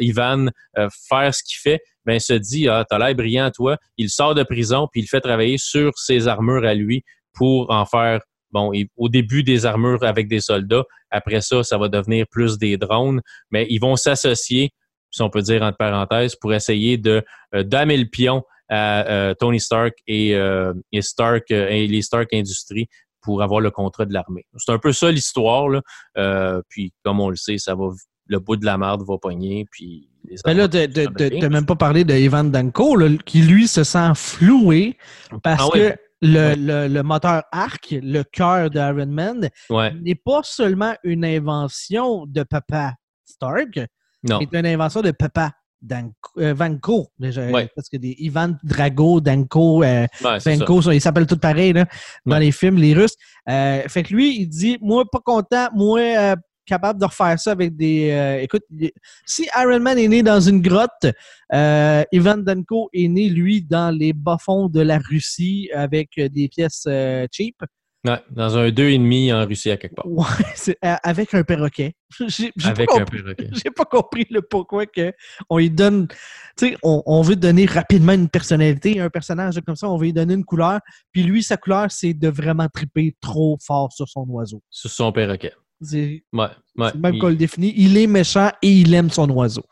[0.00, 3.76] Ivan, faire ce qu'il fait, ben, se dit, ah, t'as l'air brillant, toi.
[3.98, 7.04] Il sort de prison, puis il fait travailler sur ses armures à lui
[7.34, 8.20] pour en faire,
[8.56, 10.84] bon, au début des armures avec des soldats.
[11.10, 13.20] Après ça, ça va devenir plus des drones.
[13.50, 14.70] Mais ils vont s'associer,
[15.10, 17.22] si on peut dire entre parenthèses, pour essayer de
[17.54, 22.88] euh, damer le pion à euh, Tony Stark et, euh, Stark et les Stark Industries
[23.20, 24.46] pour avoir le contrat de l'armée.
[24.56, 25.68] C'est un peu ça l'histoire.
[26.68, 27.90] puis, comme on le sait, ça va
[28.28, 30.08] le bout de la marde va pogner, puis
[30.44, 34.96] mais là, tu n'as même pas parlé de Ivan Danko, qui lui se sent floué
[35.44, 39.48] parce ah que le, moteur Arc, le cœur d'Iron Man,
[40.02, 42.94] n'est pas seulement une invention de Papa
[43.24, 43.80] Stark,
[44.22, 44.40] non.
[44.40, 45.52] c'est une invention de Papa
[45.82, 51.74] Danko, euh, Vanko, parce que des Ivan Drago, Danko, euh, Vanko, ils s'appellent tous pareil
[52.24, 53.16] dans les films, les Russes.
[53.48, 56.34] Euh, fait que lui, il dit Moi, pas content, moi,
[56.66, 58.10] capable de refaire ça avec des.
[58.10, 58.62] Euh, écoute,
[59.24, 61.06] si Iron Man est né dans une grotte,
[61.54, 66.84] euh, Ivan Danko est né, lui, dans les bas-fonds de la Russie avec des pièces
[66.86, 67.56] euh, cheap.
[68.06, 70.06] Ouais, dans un 2,5 en Russie à quelque part.
[70.06, 70.24] Ouais,
[71.02, 71.94] avec un perroquet.
[72.28, 73.48] J'ai, avec un perroquet.
[73.52, 75.12] J'ai pas compris le pourquoi que
[75.50, 76.06] on lui donne.
[76.56, 80.06] Tu sais, on, on, veut donner rapidement une personnalité, un personnage comme ça, on veut
[80.06, 80.80] lui donner une couleur.
[81.10, 84.62] Puis lui, sa couleur, c'est de vraiment triper trop fort sur son oiseau.
[84.70, 85.52] Sur son perroquet.
[85.80, 86.48] C'est ouais,
[86.94, 87.74] même qu'on le définit.
[87.76, 89.64] Il est méchant et il aime son oiseau.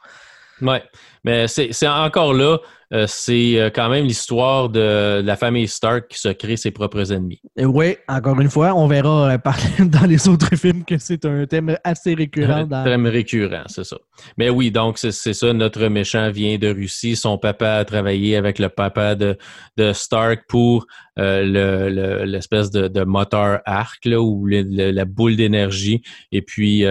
[0.63, 0.77] Oui,
[1.25, 2.59] mais c'est encore là,
[2.95, 7.13] euh, c'est euh, quand même l'histoire de, la famille Stark qui se crée ses propres
[7.13, 7.41] ennemis.
[7.59, 9.39] Oui, encore une fois, on verra euh,
[9.85, 12.69] dans les autres films que c'est un thème assez récurrent.
[12.71, 13.97] Un thème récurrent, c'est ça.
[14.39, 17.17] Mais oui, donc c'est ça, notre méchant vient de Russie.
[17.17, 19.37] Son papa a travaillé avec le papa de,
[19.77, 20.87] de Stark pour
[21.17, 26.03] l'espèce de, moteur arc là, ou la boule d'énergie.
[26.31, 26.85] Et puis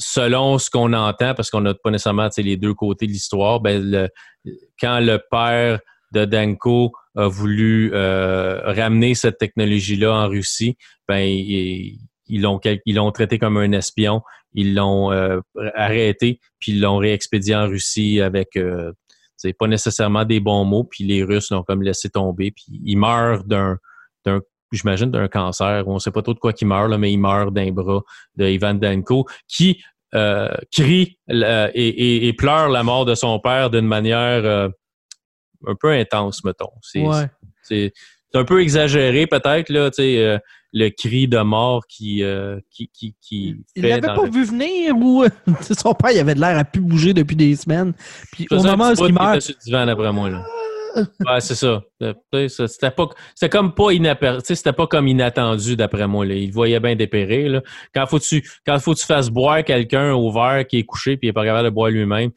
[0.00, 4.08] selon ce qu'on entend, parce qu'on n'a pas nécessairement les deux côtés de l'histoire, ben,
[4.80, 5.78] quand le père
[6.12, 10.76] de Danko a voulu euh, ramener cette technologie-là en Russie,
[11.06, 14.22] ben, ils l'ont traité comme un espion,
[14.54, 15.40] ils l'ont euh,
[15.74, 18.92] arrêté, puis ils l'ont réexpédié en Russie avec euh,
[19.58, 23.46] pas nécessairement des bons mots, puis les Russes l'ont comme laissé tomber, puis il meurt
[23.46, 23.78] d'un
[24.76, 25.84] j'imagine, d'un cancer.
[25.86, 28.00] On ne sait pas trop de quoi qu'il meurt, là, mais il meurt d'un bras
[28.36, 29.82] de Ivan Danko, qui
[30.14, 34.68] euh, crie et, pleure la mort de son père d'une manière euh,
[35.66, 36.72] un peu intense, mettons.
[37.62, 37.92] C'est
[38.34, 40.38] un peu exagéré, peut-être, là, euh,
[40.72, 42.24] le cri de mort qui,
[42.70, 45.24] qui, qui, qui Il l'avait pas vu venir ou
[45.60, 47.92] son père il avait de l'air à plus bouger depuis des semaines.
[48.32, 49.40] Puis au moment où il meurt.
[49.40, 50.44] Sur moi, là
[50.96, 51.82] ouais, c'est ça.
[52.00, 53.88] C'était pas, c'était comme pas
[54.42, 56.24] c'était pas comme inattendu d'après moi.
[56.24, 56.34] Là.
[56.34, 57.48] Il voyait bien dépérer.
[57.48, 57.62] Là.
[57.94, 61.28] Quand faut tu, quand faut tu fasses boire quelqu'un au verre qui est couché puis
[61.28, 62.30] il est pas capable de boire lui-même,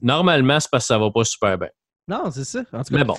[0.00, 1.70] normalement c'est parce que ça va pas super bien.
[2.08, 2.62] Non, c'est ça.
[2.90, 3.16] Mais bon,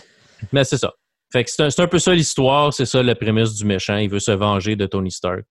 [0.52, 0.94] mais c'est ça.
[1.32, 3.96] Fait que c'est un, peu ça l'histoire, c'est ça la prémisse du méchant.
[3.96, 5.46] Il veut se venger de Tony Stark.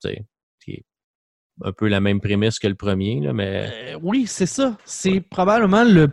[0.00, 0.24] C'est
[1.62, 3.70] un peu la même prémisse que le premier, là, mais.
[3.72, 4.76] Euh, oui, c'est ça.
[4.84, 6.10] C'est probablement le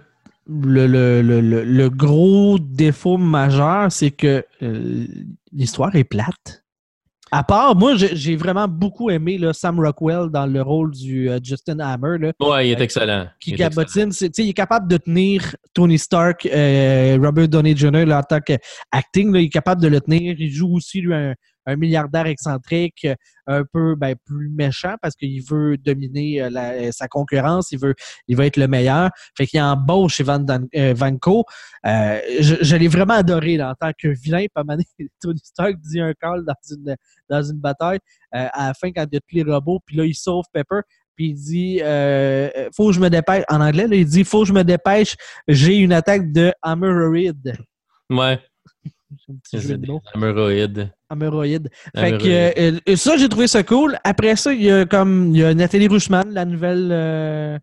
[0.47, 5.07] le, le, le, le, gros défaut majeur, c'est que euh,
[5.51, 6.63] l'histoire est plate.
[7.31, 11.39] À part, moi, j'ai vraiment beaucoup aimé là, Sam Rockwell dans le rôle du euh,
[11.41, 12.19] Justin Hammer.
[12.19, 13.25] Là, ouais, il est excellent.
[13.39, 14.11] Qui cabotine.
[14.21, 18.13] il est capable de tenir Tony Stark, euh, Robert Downey Jr.
[18.13, 19.35] en tant qu'acting.
[19.35, 20.35] Il est capable de le tenir.
[20.37, 21.33] Il joue aussi, lui, un,
[21.65, 26.91] un milliardaire excentrique, euh, un peu ben, plus méchant parce qu'il veut dominer euh, euh,
[26.91, 27.93] sa concurrence, il veut,
[28.27, 29.09] il veut être le meilleur.
[29.37, 30.43] Fait qu'il embauche Van
[30.73, 31.45] Vanko.
[31.83, 34.45] je, l'ai vraiment adoré en tant que vilain.
[34.53, 34.63] Pas
[35.21, 36.95] Tony Stark dit un call dans une,
[37.29, 37.99] dans une bataille
[38.31, 40.81] à la fin quand il y a tous les robots, puis là, il sauve Pepper
[41.15, 41.79] puis il dit
[42.75, 45.15] faut que je me dépêche en anglais il dit faut que je me dépêche
[45.47, 47.35] j'ai une attaque de Hammeroid
[48.09, 48.39] ouais
[50.13, 50.91] Améroïde.
[51.09, 51.69] Améroïde.
[51.95, 53.97] Fait que euh, ça, j'ai trouvé ça cool.
[54.03, 57.59] Après ça, il y a comme il y a Nathalie Rushman, la nouvelle euh,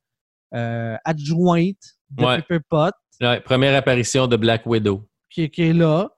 [0.55, 1.76] euh, adjointe
[2.11, 2.94] de Pepper Pot.
[3.20, 5.07] Ouais, première apparition de Black Widow.
[5.30, 6.09] Qui, est là.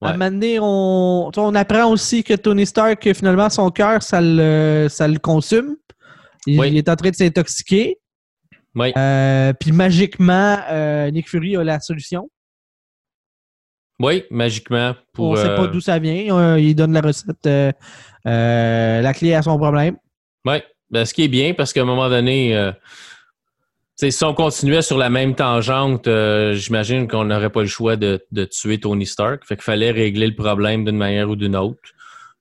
[0.00, 4.20] À un moment donné, on, on apprend aussi que Tony Stark, finalement, son cœur, ça
[4.20, 5.76] le, ça le consume.
[6.46, 7.96] Il, est en train de s'intoxiquer.
[8.74, 8.92] Oui.
[9.58, 10.58] puis magiquement,
[11.10, 12.28] Nick Fury a la solution.
[14.00, 14.94] Oui, magiquement.
[15.12, 16.36] Pour, On ne sait pas euh, d'où ça vient.
[16.36, 17.72] Euh, il donne la recette, euh,
[18.24, 19.96] la clé à son problème.
[20.44, 20.58] Oui.
[20.90, 22.72] Ben, ce qui est bien, parce qu'à un moment donné,
[23.96, 26.08] si on continuait sur la même tangente,
[26.54, 29.44] j'imagine qu'on n'aurait pas le choix de, tuer Tony Stark.
[29.44, 31.80] Fait qu'il fallait régler le problème d'une manière ou d'une autre.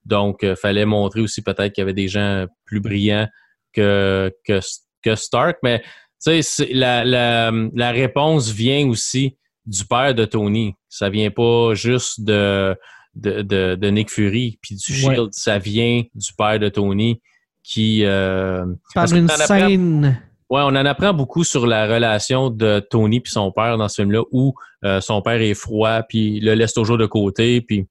[0.05, 3.27] Donc, il fallait montrer aussi peut-être qu'il y avait des gens plus brillants
[3.73, 4.61] que, que,
[5.03, 5.57] que Stark.
[5.61, 5.81] Mais
[6.23, 9.35] tu sais, la, la, la réponse vient aussi
[9.67, 10.75] du père de Tony.
[10.89, 12.75] Ça vient pas juste de,
[13.13, 13.41] de,
[13.75, 15.29] de, Nick Fury puis du Shield.
[15.33, 17.21] Ça vient du père de Tony
[17.61, 18.03] qui...
[18.03, 18.65] Euh,
[18.95, 20.21] Par une scène...
[20.49, 24.01] Ouais, on en apprend beaucoup sur la relation de Tony puis son père dans ce
[24.01, 24.53] film-là, où
[24.85, 27.85] euh, son père est froid puis le laisse toujours de côté, puis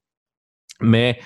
[0.81, 1.19] mais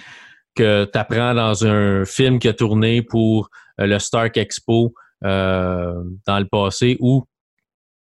[0.55, 3.49] que tu apprends dans un film qui a tourné pour
[3.79, 4.93] euh, le Stark Expo
[5.23, 7.23] euh, dans le passé où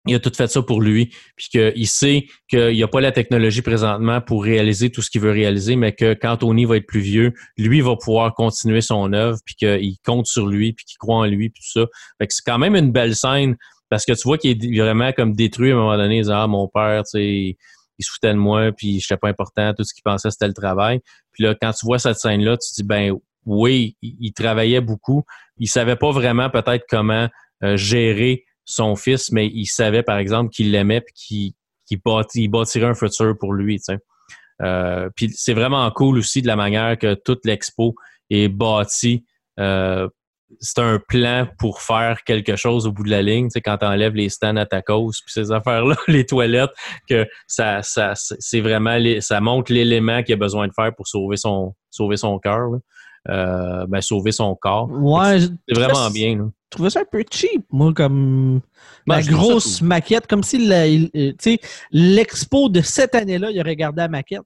[0.06, 3.12] il a tout fait ça pour lui, puis qu'il sait qu'il n'y a pas la
[3.12, 6.86] technologie présentement pour réaliser tout ce qu'il veut réaliser, mais que quand Tony va être
[6.86, 10.98] plus vieux, lui va pouvoir continuer son œuvre, puis qu'il compte sur lui, puis qu'il
[10.98, 11.86] croit en lui, puis tout ça.
[12.18, 13.56] Fait que c'est quand même une belle scène,
[13.88, 16.46] parce que tu vois qu'il est vraiment comme détruit à un moment donné, disant, ah,
[16.46, 17.56] mon père, tu sais,
[17.98, 20.48] il se foutait de moi, puis je n'étais pas important, tout ce qu'il pensait, c'était
[20.48, 21.00] le travail.
[21.32, 25.24] Puis là, quand tu vois cette scène-là, tu te dis, ben oui, il, travaillait beaucoup.
[25.58, 27.28] Il savait pas vraiment peut-être comment
[27.62, 31.54] euh, gérer son fils, mais il savait, par exemple, qu'il l'aimait puis
[31.86, 33.80] qu'il bâtirait un futur pour lui.
[34.62, 37.94] Euh, puis c'est vraiment cool aussi de la manière que toute l'expo
[38.30, 39.24] est bâtie.
[39.60, 40.08] Euh,
[40.60, 43.48] c'est un plan pour faire quelque chose au bout de la ligne.
[43.64, 46.70] Quand tu enlèves les stands à ta cause, puis ces affaires-là, les toilettes,
[47.08, 51.36] que ça, ça c'est vraiment ça montre l'élément qu'il a besoin de faire pour sauver
[51.36, 52.68] son sauver son cœur.
[53.30, 54.90] Euh, ben, sauver son corps.
[54.90, 56.34] Ouais, c'est vraiment bien.
[56.36, 58.60] Je trouvais ça un peu cheap, moi, comme
[59.06, 61.32] ben, la grosse maquette, comme si euh,
[61.90, 64.42] l'expo de cette année-là, il aurait gardé la maquette.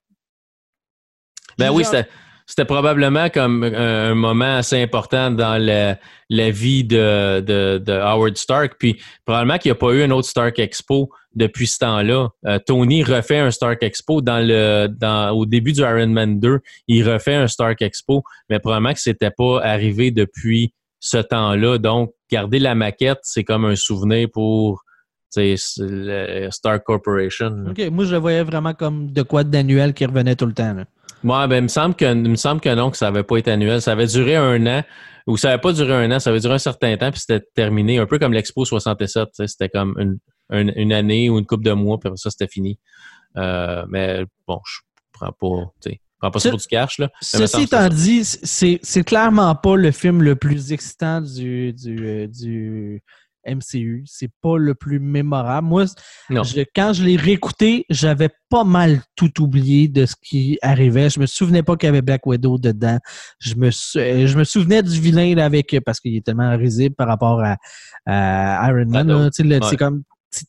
[1.58, 2.06] Ben oui, c'était
[2.48, 5.98] c'était probablement comme un, moment assez important dans la,
[6.30, 8.76] la vie de, de, de, Howard Stark.
[8.78, 12.28] Puis probablement qu'il n'y a pas eu un autre Stark Expo depuis ce temps-là.
[12.46, 16.60] Euh, Tony refait un Stark Expo dans le dans au début du Iron Man 2.
[16.88, 21.78] Il refait un Stark Expo, mais probablement que c'était pas arrivé depuis ce temps-là.
[21.78, 24.82] Donc, garder la maquette, c'est comme un souvenir pour
[25.30, 27.66] Stark Corporation.
[27.70, 30.74] OK, moi je le voyais vraiment comme de quoi d'annuel qui revenait tout le temps.
[30.74, 30.84] Là.
[31.24, 33.50] Ouais, ben, il me semble que, me semble que non, que ça n'avait pas été
[33.50, 33.82] annuel.
[33.82, 34.84] Ça avait duré un an,
[35.26, 37.44] ou ça n'avait pas duré un an, ça avait duré un certain temps, puis c'était
[37.54, 39.28] terminé, un peu comme l'Expo 67.
[39.46, 40.18] C'était comme une,
[40.50, 42.78] une, année ou une couple de mois, puis après ça, c'était fini.
[43.36, 44.80] Euh, mais bon, je
[45.12, 46.98] prends pas, prends pas ça pour du cash.
[46.98, 47.10] Là.
[47.20, 53.02] Ceci étant dit, c'est clairement pas le film le plus excitant du, du, du
[53.48, 54.04] MCU.
[54.06, 55.66] C'est pas le plus mémorable.
[55.66, 55.84] Moi,
[56.74, 61.10] quand je l'ai réécouté, j'avais pas mal tout oublié de ce qui arrivait.
[61.10, 62.98] Je me souvenais pas qu'il y avait Black Widow dedans.
[63.40, 67.42] Je me, je me souvenais du vilain avec parce qu'il est tellement risible par rapport
[67.42, 69.30] à, Iron Man.
[69.32, 70.02] C'est comme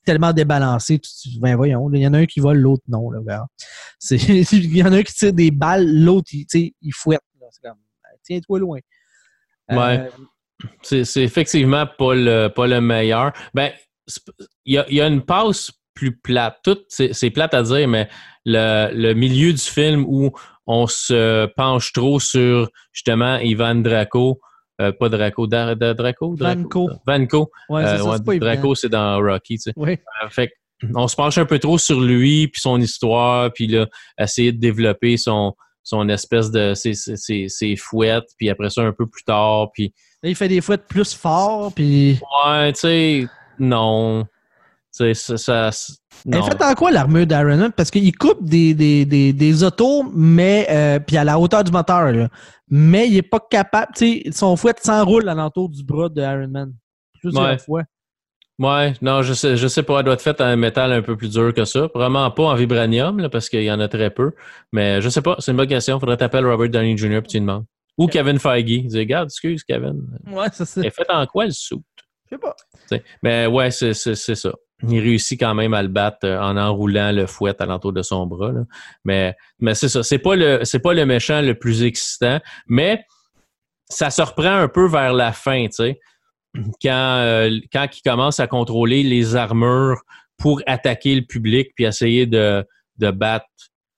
[0.06, 1.00] tellement débalancé.
[1.40, 3.10] Ben voyons, il y en a un qui vole, l'autre non.
[3.12, 3.46] Là,
[4.12, 6.46] il y en a un qui tire des balles, l'autre il,
[6.82, 7.22] il fouette.
[7.52, 7.78] C'est comme
[8.24, 8.80] tiens-toi loin.
[9.70, 9.78] Ouais.
[9.78, 10.10] Euh,
[10.82, 13.34] c'est effectivement pas le, pas le meilleur.
[13.54, 13.72] Ben,
[14.66, 16.58] il y a, une passe plus plate.
[16.64, 18.10] Tout, c'est plate à dire, mais
[18.46, 20.32] le, milieu du film où
[20.68, 24.40] on se penche trop sur justement Ivan Draco,
[24.82, 26.90] euh, pas Draco, Draco, Vanco.
[27.06, 27.52] Vanco.
[27.72, 29.74] Euh, Draco, c'est dans Rocky, tu sais.
[29.78, 30.52] Euh, fait
[30.96, 33.88] on se penche un peu trop sur lui, puis son histoire, puis là,
[34.18, 35.54] essayer de développer son,
[35.90, 39.92] son espèce de ses, ses, ses, fouettes, puis après ça, un peu plus tard, puis
[40.22, 42.20] il fait des fouettes plus fort, puis...
[42.46, 43.28] Ouais, tu sais,
[43.58, 44.24] non.
[44.96, 45.72] Tu sais, ça...
[46.32, 50.68] Elle fait en quoi l'armure d'Iron Parce qu'il coupe des, des, des, des, autos, mais
[50.70, 52.12] euh, puis à la hauteur du moteur.
[52.12, 52.30] Là.
[52.70, 53.92] Mais il est pas capable.
[53.96, 56.74] Tu sais, son fouet s'enroule à l'entour du bras de Iron Man.
[57.20, 57.58] Plusieurs ouais.
[57.58, 57.84] fois.
[58.60, 61.16] Ouais, non, je sais, je sais pas, elle doit être faite en métal un peu
[61.16, 61.90] plus dur que ça.
[61.96, 64.34] Vraiment pas en vibranium, là, parce qu'il y en a très peu.
[64.74, 65.98] Mais je sais pas, c'est une bonne question.
[65.98, 67.22] Faudrait t'appeler Robert Downey Jr.
[67.22, 67.66] puis tu demandes.
[67.98, 68.70] Ou Kevin Feige.
[68.70, 70.02] Il dit, regarde, excuse, Kevin.
[70.28, 70.82] Ouais, c'est ça.
[70.82, 71.82] est fait en quoi le suit?
[72.30, 72.56] Je sais pas.
[73.24, 74.52] mais ouais, c'est ça.
[74.88, 78.02] Il réussit quand même à le battre euh, en enroulant le fouet à l'entour de
[78.02, 78.52] son bras.
[79.04, 80.04] Mais, mais c'est ça.
[80.04, 83.04] C'est pas le c'est pas le méchant le plus excitant, mais
[83.90, 86.00] ça se reprend un peu vers la fin, tu sais.
[86.82, 90.02] Quand, euh, quand il commence à contrôler les armures
[90.38, 92.66] pour attaquer le public puis essayer de,
[92.98, 93.46] de battre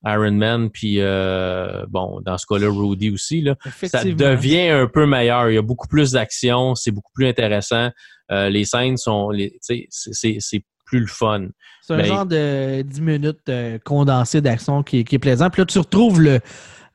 [0.05, 5.05] Iron Man, puis euh, bon, dans ce cas-là, Rudy aussi, là, ça devient un peu
[5.05, 5.49] meilleur.
[5.49, 7.89] Il y a beaucoup plus d'action, c'est beaucoup plus intéressant.
[8.31, 9.31] Euh, les scènes sont,
[9.61, 11.47] c'est plus le fun.
[11.83, 15.49] C'est un genre de 10 minutes euh, condensé d'action qui, qui, est plaisant.
[15.49, 16.39] Puis là, tu retrouves le,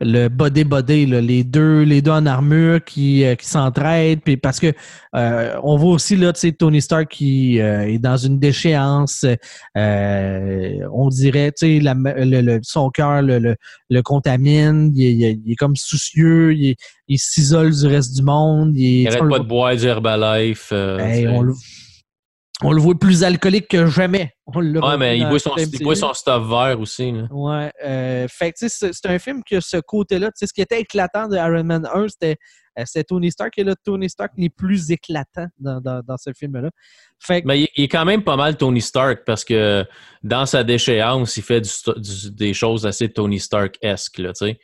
[0.00, 4.60] le body body, les deux, les deux en armure qui, euh, qui s'entraident, puis parce
[4.60, 4.72] que
[5.14, 9.24] euh, on voit aussi là, Tony Stark qui euh, est dans une déchéance.
[9.74, 13.56] on dirait, tu sais, le, son cœur le,
[13.88, 14.92] le, contamine.
[14.94, 16.54] Il, est comme soucieux.
[16.54, 16.76] Il,
[17.18, 18.76] s'isole du reste du monde.
[18.76, 20.72] Il, il pas de boire du Herbalife.
[20.72, 21.54] on,
[22.62, 24.32] on le voit plus alcoolique que jamais.
[24.46, 27.12] ouais, mais il boit, son, il son stuff vert aussi.
[27.12, 27.26] Là.
[27.30, 27.70] Ouais.
[27.84, 30.30] Euh, fait que, c'est un film qui a ce côté-là.
[30.34, 32.36] Ce qui était éclatant de Iron Man 1, c'était
[32.78, 33.58] euh, Tony Stark.
[33.58, 36.70] Et là, Tony Stark n'est plus éclatant dans, dans, ce film-là.
[37.18, 39.84] Fait Mais il, est quand même pas mal Tony Stark parce que
[40.22, 41.62] dans sa déchéance, il fait
[42.32, 44.16] des choses assez Tony Stark-esque.
[44.16, 44.58] Tu sais.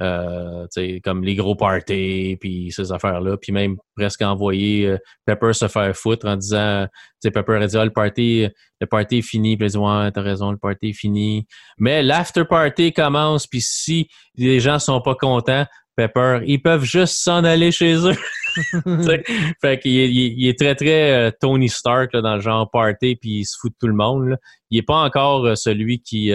[0.00, 0.66] Euh,
[1.04, 5.94] comme les gros parties, puis ces affaires-là, puis même presque envoyer euh, Pepper se faire
[5.94, 6.86] foutre en disant,
[7.22, 8.48] Pepper a dit, ah, le party,
[8.80, 11.46] le party est fini, puis il dit, ouais, t'as raison, le party est fini.
[11.76, 15.66] Mais l'after party commence, puis si les gens sont pas contents,
[15.96, 18.16] Pepper, ils peuvent juste s'en aller chez eux.
[19.60, 23.44] fait qu'il il, est très, très euh, Tony Stark dans le genre party, puis il
[23.44, 24.38] se fout de tout le monde.
[24.70, 26.32] Il est pas encore celui qui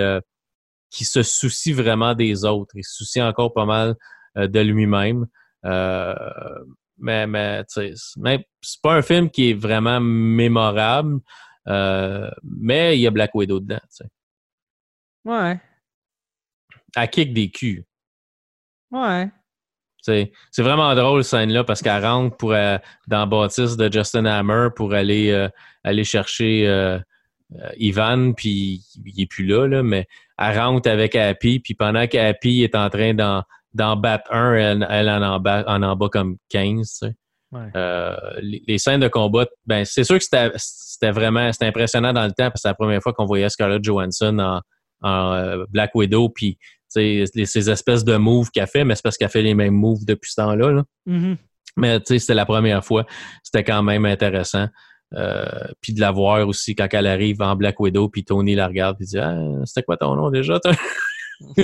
[0.89, 2.75] qui se soucie vraiment des autres.
[2.75, 3.95] Il se soucie encore pas mal
[4.37, 5.25] euh, de lui-même.
[5.65, 6.15] Euh,
[6.97, 11.19] mais mais c'est pas un film qui est vraiment mémorable.
[11.67, 13.79] Euh, mais il y a Black Widow dedans.
[15.25, 15.59] Ouais.
[16.95, 17.83] Elle kick des culs.
[18.91, 19.29] Ouais.
[20.01, 22.51] C'est vraiment drôle cette scène-là parce qu'elle rentre pour,
[23.07, 25.49] dans Baptiste de Justin Hammer pour aller,
[25.83, 27.01] aller chercher
[27.77, 32.63] Ivan, puis il n'est plus là, là, mais elle rentre avec Happy, puis pendant qu'Happy
[32.63, 36.37] est en train d'en battre un, elle, elle en, en, bat, en, en bat comme
[36.49, 37.01] 15.
[37.75, 42.31] Euh, les, scènes de combat, ben c'est sûr que c'était vraiment c'était impressionnant dans le
[42.31, 44.61] temps parce que c'est la première fois qu'on voyait Scarlett Johansson en,
[45.01, 49.29] en euh, Black Widow, puis ces espèces de moves qu'elle fait, mais c'est parce qu'elle
[49.29, 50.71] fait les mêmes moves depuis ce temps-là.
[50.71, 50.83] Là.
[51.07, 51.37] Mm-hmm.
[51.77, 53.05] Mais c'était la première fois.
[53.43, 54.67] C'était quand même intéressant.
[55.15, 55.45] Euh,
[55.81, 58.97] puis de la voir aussi quand elle arrive en Black Widow, puis Tony la regarde
[58.99, 60.59] et dit Ah, c'était quoi ton nom déjà?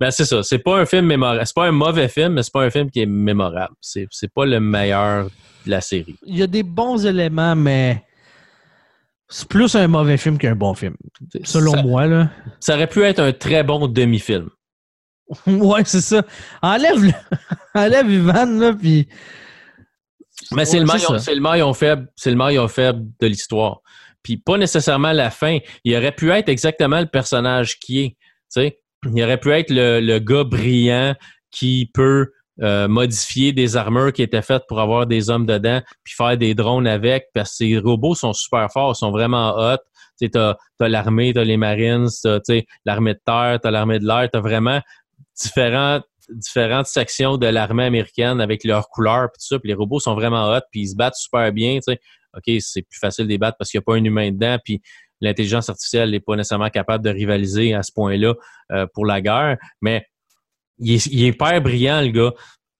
[0.00, 0.42] ben c'est ça.
[0.42, 1.42] C'est pas un film mémorable.
[1.44, 3.74] C'est pas un mauvais film, mais c'est pas un film qui est mémorable.
[3.80, 5.26] C'est, c'est pas le meilleur
[5.66, 6.16] de la série.
[6.26, 8.04] Il y a des bons éléments, mais
[9.28, 10.96] c'est plus un mauvais film qu'un bon film.
[11.44, 12.30] Selon moi, là.
[12.58, 14.50] Ça aurait pu être un très bon demi-film.
[15.46, 16.24] ouais, c'est ça.
[16.60, 17.12] Enlève,
[17.74, 19.08] Enlève Ivan, là, puis
[20.52, 23.80] mais c'est le, maillon, faible, c'est le maillon faible de l'histoire.
[24.22, 25.58] Puis pas nécessairement la fin.
[25.84, 28.16] Il aurait pu être exactement le personnage qui est.
[28.48, 28.78] sais.
[29.04, 31.14] Il aurait pu être le, gars brillant
[31.50, 36.14] qui peut euh, modifier des armures qui étaient faites pour avoir des hommes dedans, puis
[36.14, 39.78] faire des drones avec, parce que ces robots sont super forts, sont vraiment hot.
[40.20, 43.70] Tu as, as l'armée, tu as les Marines, tu as l'armée de terre, tu as
[43.70, 44.80] l'armée de l'air, tu as vraiment
[45.34, 46.00] différents
[46.32, 49.58] différentes sections de l'armée américaine avec leurs couleurs puis tout ça.
[49.58, 51.78] Puis les robots sont vraiment hot, puis ils se battent super bien.
[51.88, 54.58] OK, c'est plus facile de les battre parce qu'il n'y a pas un humain dedans,
[54.64, 54.80] puis
[55.20, 58.34] l'intelligence artificielle n'est pas nécessairement capable de rivaliser à ce point-là
[58.72, 59.56] euh, pour la guerre.
[59.80, 60.06] Mais
[60.78, 62.32] il est, il est hyper brillant, le gars.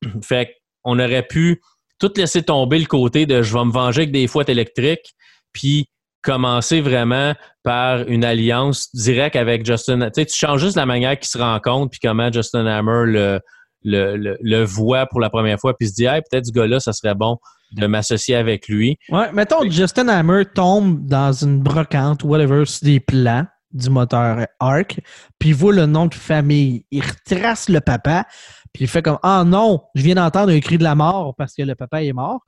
[0.22, 1.60] fait qu'on aurait pu
[1.98, 5.14] tout laisser tomber le côté de je vais me venger avec des fouettes électriques,
[5.52, 5.88] puis
[6.22, 10.00] commencer vraiment par une alliance directe avec Justin.
[10.10, 13.40] Tu sais, tu changes juste la manière qu'ils se rencontrent puis comment Justin Hammer le,
[13.82, 16.92] le, le, voit pour la première fois puis se dit, hey, peut-être ce gars-là, ça
[16.92, 17.38] serait bon
[17.72, 18.98] de m'associer avec lui.
[19.10, 25.00] Ouais, mettons, Justin Hammer tombe dans une brocante, whatever, sur des plans du moteur Arc,
[25.38, 26.84] puis il voit le nom de famille.
[26.90, 28.26] Il retrace le papa,
[28.72, 31.54] puis il fait comme Ah non, je viens d'entendre un cri de la mort parce
[31.54, 32.40] que le papa est mort.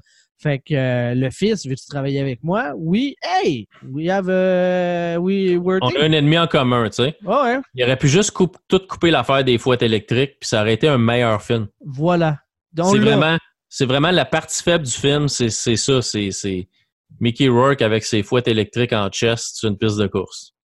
[0.42, 2.72] Fait que euh, le fils, veux-tu travailler avec moi?
[2.76, 3.14] Oui.
[3.22, 3.68] Hey!
[3.88, 5.16] We have a...
[5.20, 7.16] we On a un ennemi en commun, tu sais.
[7.22, 7.60] ouais.
[7.74, 8.36] Il aurait pu juste
[8.68, 11.68] tout couper l'affaire des fouettes électriques, puis ça aurait été un meilleur film.
[11.86, 12.38] Voilà.
[12.76, 13.36] C'est vraiment,
[13.68, 16.02] c'est vraiment la partie faible du film, c'est ça.
[16.02, 16.68] C'est
[17.20, 20.54] Mickey Rourke avec ses fouettes électriques en chest sur une piste de course.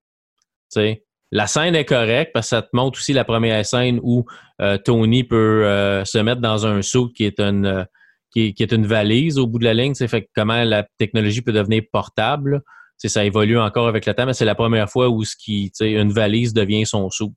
[0.72, 1.04] Tu sais.
[1.30, 4.24] La scène est correcte parce que ça te montre aussi la première scène où
[4.60, 7.86] euh, Tony peut euh, se mettre dans un saut qui est une
[8.30, 9.94] qui est, une valise au bout de la ligne.
[9.94, 12.62] Fait comment la technologie peut devenir portable.
[12.98, 16.12] Ça évolue encore avec le temps, mais c'est la première fois où ce qui, une
[16.12, 17.34] valise devient son sou.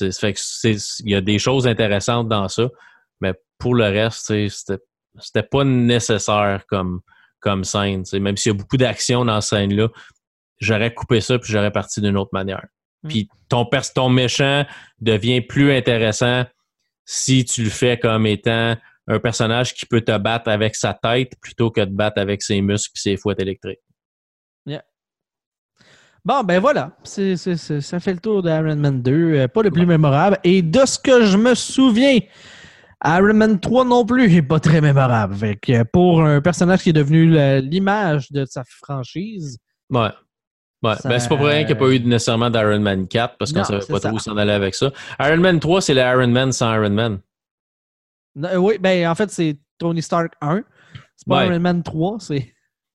[0.00, 2.68] il y a des choses intéressantes dans ça,
[3.20, 4.82] mais pour le reste, c'était,
[5.18, 7.00] c'était pas nécessaire comme,
[7.40, 8.04] comme scène.
[8.12, 9.88] Même s'il y a beaucoup d'action dans cette scène-là,
[10.60, 12.66] j'aurais coupé ça puis j'aurais parti d'une autre manière.
[13.02, 13.08] Mm.
[13.08, 14.64] Puis ton, ton méchant
[15.00, 16.44] devient plus intéressant
[17.04, 18.76] si tu le fais comme étant
[19.08, 22.60] un personnage qui peut te battre avec sa tête plutôt que de battre avec ses
[22.60, 23.80] muscles et ses fouettes électriques.
[24.66, 24.82] Yeah.
[26.24, 26.92] Bon, ben voilà.
[27.04, 29.12] Ça fait le tour d'Iron Man 2.
[29.12, 30.38] euh, pas le plus mémorable.
[30.44, 32.18] Et de ce que je me souviens,
[33.04, 35.34] Iron Man 3 non plus n'est pas très mémorable.
[35.36, 37.30] Fait que pour un personnage qui est devenu
[37.62, 39.58] l'image de sa franchise,
[39.90, 40.10] Ouais.
[40.82, 40.94] Ouais.
[40.96, 43.36] Ça- Ben, c'est pas pour rien qu'il n'y a pas eu nécessairement d'Iron Man 4
[43.38, 44.08] parce qu'on Non, savait pas ça.
[44.08, 44.92] trop où s'en aller avec ça.
[45.20, 47.20] Iron Man 3, c'est le Iron Man sans Iron Man.
[48.38, 50.62] Non, euh, oui, ben en fait, c'est Tony Stark 1.
[51.16, 51.46] C'est pas Ouais.
[51.48, 52.52] Iron Man 3, c'est.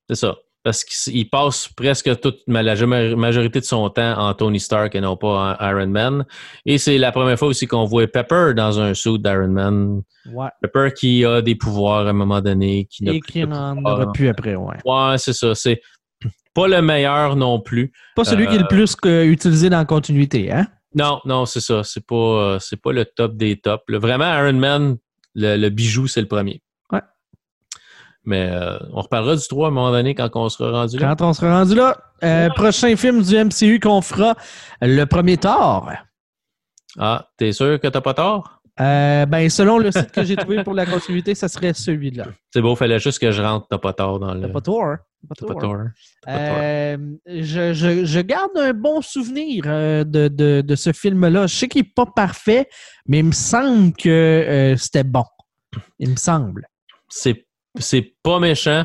[0.08, 0.34] C'est ça.
[0.62, 4.94] Parce qu'il il passe presque toute la ma- majorité de son temps en Tony Stark
[4.94, 6.24] et non pas en Iron Man.
[6.64, 10.00] Et c'est la première fois aussi qu'on voit Pepper dans un suit d'Iron Man.
[10.32, 10.48] Ouais.
[10.62, 12.86] Pepper qui a des pouvoirs à un moment donné.
[12.90, 14.76] Qui Et qui n'en aura plus après, ouais.
[14.86, 15.54] Ouais, c'est ça.
[15.54, 15.82] C'est
[16.54, 17.92] pas le meilleur non plus.
[18.16, 20.66] Pas celui qui est le Euh, plus que- utilisé dans la continuité, hein?
[20.94, 21.82] Non, non, c'est ça.
[21.84, 23.82] C'est pas, euh, c'est pas le top des tops.
[23.90, 24.96] Vraiment, Iron Man,
[25.34, 26.62] le, le bijou, c'est le premier.
[26.92, 27.02] Ouais.
[28.24, 31.14] Mais euh, on reparlera du 3 à un moment donné quand on sera rendu là.
[31.14, 34.34] Quand on sera rendu là, euh, prochain film du MCU qu'on fera,
[34.80, 35.90] le premier Thor.
[36.98, 38.60] Ah, t'es sûr que t'as pas tort?
[38.80, 42.26] Euh, ben, selon le site que j'ai trouvé pour la continuité, ça serait celui-là.
[42.52, 44.40] C'est beau, fallait juste que je rentre, t'as pas tort dans le.
[44.42, 44.96] T'as pas tort.
[46.28, 46.96] Euh,
[47.26, 51.46] je, je- je garde un bon souvenir euh, de, de- de ce film-là.
[51.46, 52.68] Je sais qu'il n'est pas parfait,
[53.06, 55.24] mais il me semble que euh, c'était bon.
[55.98, 56.66] Il me semble.
[57.08, 57.46] C'est,
[57.78, 58.84] c'est pas méchant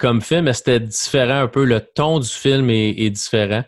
[0.00, 1.64] comme film, mais c'était différent un peu.
[1.64, 3.62] Le ton du film est, est différent.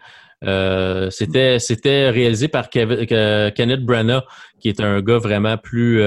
[1.11, 4.23] C'était, c'était réalisé par Kenneth Branagh,
[4.61, 6.03] qui est un gars vraiment plus,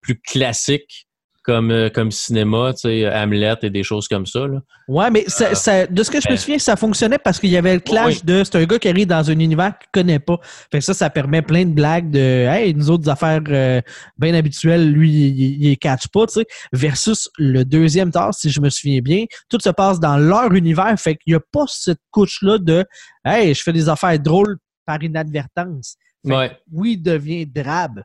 [0.00, 1.06] plus classique
[1.42, 4.46] comme, euh, comme cinéma, tu sais, Hamlet et des choses comme ça.
[4.46, 4.60] Là.
[4.88, 7.50] Ouais, mais ça- ça- de ce que je me euh, souviens, ça fonctionnait parce qu'il
[7.50, 8.20] y avait le clash Oui.
[8.24, 10.38] de c'est un gars qui arrive dans un univers qu'il connaît pas.
[10.70, 13.80] Fait que ça, ça permet plein de blagues de Hey, nous autres affaires euh,
[14.18, 16.46] bien habituelles, lui, il, il, catch pas, tu sais.
[16.72, 20.94] Versus le deuxième tard, si je me souviens bien, tout se passe dans leur univers.
[20.98, 22.84] Fait qu'il y a pas cette couche-là de
[23.24, 25.96] Hey, je fais des affaires drôles par inadvertance.
[26.24, 28.02] Fait que Ouais, oui, il devient drabe.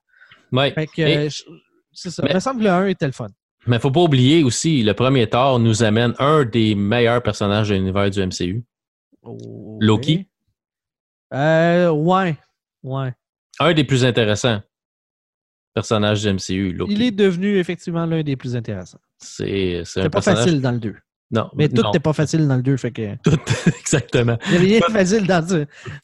[0.51, 0.71] ouais.
[0.73, 1.43] Fait que Et- euh, je-
[1.99, 2.21] c'est ça.
[2.23, 3.27] Mais- Il me semble que le 1 était le fun.
[3.65, 7.75] Mais faut pas oublier aussi, le premier Thor nous amène un des meilleurs personnages de
[7.75, 8.63] l'univers du MCU.
[9.79, 10.27] Loki?
[11.33, 12.37] Euh, ouais.
[12.83, 13.13] Ouais.
[13.59, 14.61] Un des plus intéressants
[15.73, 16.93] personnages du MCU, Loki.
[16.93, 18.99] Il est devenu effectivement l'un des plus intéressants.
[19.19, 20.43] C'est, pas personnage...
[20.45, 20.95] facile dans le 2.
[21.31, 23.15] Non, Mais tout n'est pas facile dans le 2, fait que.
[23.21, 23.37] tout,
[23.79, 24.37] exactement.
[24.45, 25.45] Il n'y a rien de facile dans,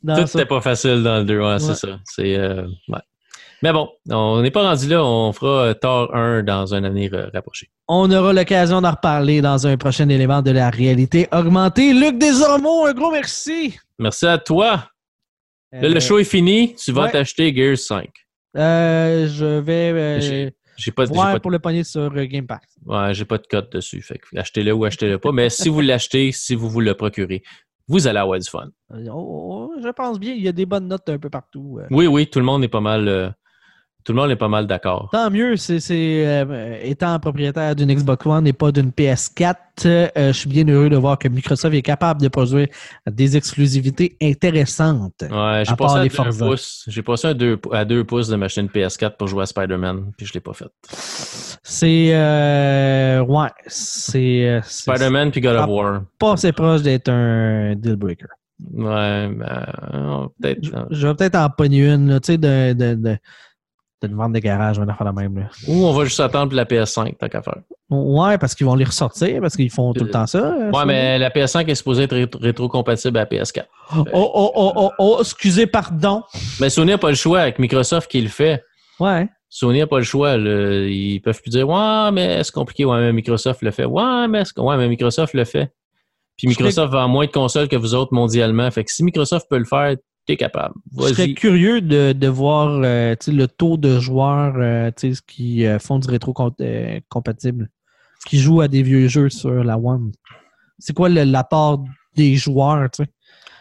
[0.04, 0.40] dans Tout ça.
[0.40, 1.60] n'était pas facile dans le 2, ouais, Ouais.
[1.60, 2.00] c'est ça.
[2.04, 3.00] C'est, euh, ouais.
[3.64, 7.12] Mais bon, on n'est pas rendu là, on fera euh, Thor 1 dans un avenir
[7.14, 7.70] euh, rapproché.
[7.88, 11.94] On aura l'occasion d'en reparler dans un prochain élément de la réalité augmentée.
[11.94, 13.74] Luc Desormeaux, un gros merci.
[13.98, 14.90] Merci à toi.
[15.72, 17.12] Là, Euh, le show est fini, tu vas ouais.
[17.12, 18.08] t'acheter Gears 5.
[18.58, 22.60] euh, je vais euh, J'ai- pas, voir pas, pour le pogner sur Game Pass.
[22.86, 24.02] ouais, j'ai pas de code dessus.
[24.02, 25.32] Fait que achetez-le ou achetez-le pas.
[25.32, 27.42] Mais si vous l'achetez, si vous vous le procurez,
[27.88, 28.68] vous allez avoir du fun.
[28.92, 31.80] Euh, oh, oh, je pense bien, il y a des bonnes notes un peu partout.
[31.92, 33.34] Oui, oui, tout le monde est pas mal,
[34.04, 35.10] tout le monde est pas mal d'accord.
[35.12, 40.08] Tant mieux, c'est, c'est, euh, étant propriétaire d'une Xbox One et pas d'une PS4, euh,
[40.16, 42.68] je suis bien heureux de voir que Microsoft est capable de produire
[43.10, 45.24] des exclusivités intéressantes.
[45.24, 46.46] Ouais, j'ai passé à les 2 Forza.
[46.46, 46.84] pouces.
[46.88, 50.12] J'ai passé à 2 à deux pouces de m'acheter une PS4 pour jouer à Spider-Man,
[50.18, 50.68] puis je l'ai pas fait.
[51.64, 55.68] C'est euh, ouais, c'est, Spider-Man puis God of.
[55.70, 56.02] War.
[56.20, 58.28] pas assez proche d'être un deal breaker.
[58.72, 60.64] Ouais, ben, peut-être.
[60.64, 63.18] Je, je vais peut-être en pogner une, là, tu sais, de, de, de,
[64.08, 65.38] d'une vente de garage, on va faire la même.
[65.38, 65.50] Là.
[65.68, 67.58] Ou on va juste attendre pour la PS5, tant qu'à faire.
[67.90, 70.40] Ouais, parce qu'ils vont les ressortir, parce qu'ils font tout le temps ça.
[70.40, 70.86] euh, Ouais, ça.
[70.86, 73.66] mais la PS5 est supposée être rétro- rétro-compatible à la PS4.
[73.96, 76.24] Oh, oh, oh, oh, oh, excusez, pardon.
[76.60, 78.64] Mais Sony n'a pas le choix avec Microsoft qui le fait.
[79.00, 79.28] Ouais.
[79.50, 80.38] Sony n'a pas le choix.
[80.38, 80.86] là.
[80.88, 82.86] Ils peuvent plus dire Ouais, mais c'est compliqué.
[82.86, 83.86] Ouais, mais Microsoft le fait.
[83.86, 85.72] Ouais, mais, ouais, mais Microsoft le fait.
[86.38, 88.70] Puis Microsoft vend moins de consoles que vous autres mondialement.
[88.72, 89.96] Fait que si Microsoft peut le faire,
[90.26, 90.76] t'es capable.
[90.98, 94.92] Je serais curieux de, de voir euh, le taux de joueurs euh,
[95.28, 97.70] qui euh, font du rétro-compatible,
[98.28, 100.12] qui jouent à des vieux jeux sur la One.
[100.80, 101.84] C'est quoi l'apport
[102.16, 102.90] des joueurs?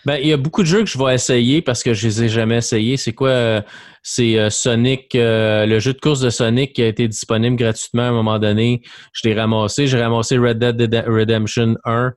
[0.05, 2.25] Ben, il y a beaucoup de jeux que je vais essayer parce que je les
[2.25, 2.97] ai jamais essayés.
[2.97, 3.63] C'est quoi?
[4.03, 8.13] c'est Sonic, le jeu de course de Sonic qui a été disponible gratuitement à un
[8.13, 8.83] moment donné.
[9.13, 9.87] Je l'ai ramassé.
[9.87, 12.13] J'ai ramassé Red Dead Rede- Redemption 1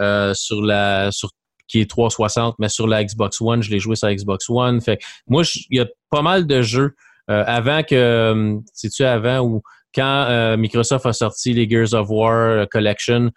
[0.00, 1.30] euh, sur la sur
[1.68, 4.80] qui est 360, mais sur la Xbox One, je l'ai joué sur la Xbox One.
[4.80, 6.94] Fait moi, il y a pas mal de jeux
[7.30, 9.62] euh, avant que, euh, sais-tu, avant ou
[9.94, 13.30] quand euh, Microsoft a sorti les Gears of War Collection,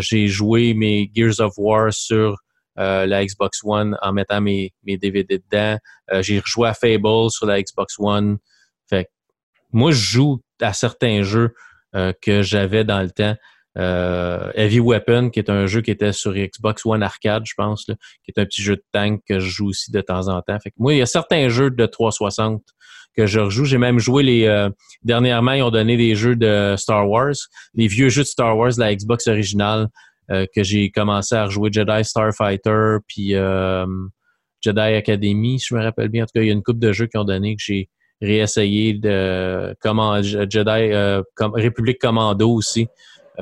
[0.00, 2.36] j'ai joué mes Gears of War sur
[2.76, 5.78] la Xbox One en mettant mes, mes DVD dedans.
[6.20, 8.38] J'ai rejoué à Fable sur la Xbox One.
[8.88, 9.10] Fait que
[9.72, 11.54] moi, je joue à certains jeux
[11.94, 13.36] que j'avais dans le temps.
[13.78, 17.84] Euh, Heavy Weapon, qui est un jeu qui était sur Xbox One Arcade, je pense,
[17.84, 17.94] qui
[18.28, 20.58] est un petit jeu de tank que je joue aussi de temps en temps.
[20.76, 22.62] Moi, il y a certains jeux de 360
[23.16, 23.64] que je rejoue.
[23.64, 24.70] J'ai même joué les euh,
[25.02, 27.34] dernièrement, ils ont donné des jeux de Star Wars,
[27.74, 29.88] les vieux jeux de Star Wars, la Xbox originale,
[30.30, 33.34] euh, que j'ai commencé à rejouer Jedi Starfighter, puis
[34.62, 36.24] Jedi Academy, si je me rappelle bien.
[36.24, 37.88] En tout cas, il y a une coupe de jeux qui ont donné que j'ai
[38.20, 40.92] réessayé de Jedi
[41.38, 42.88] République Commando aussi.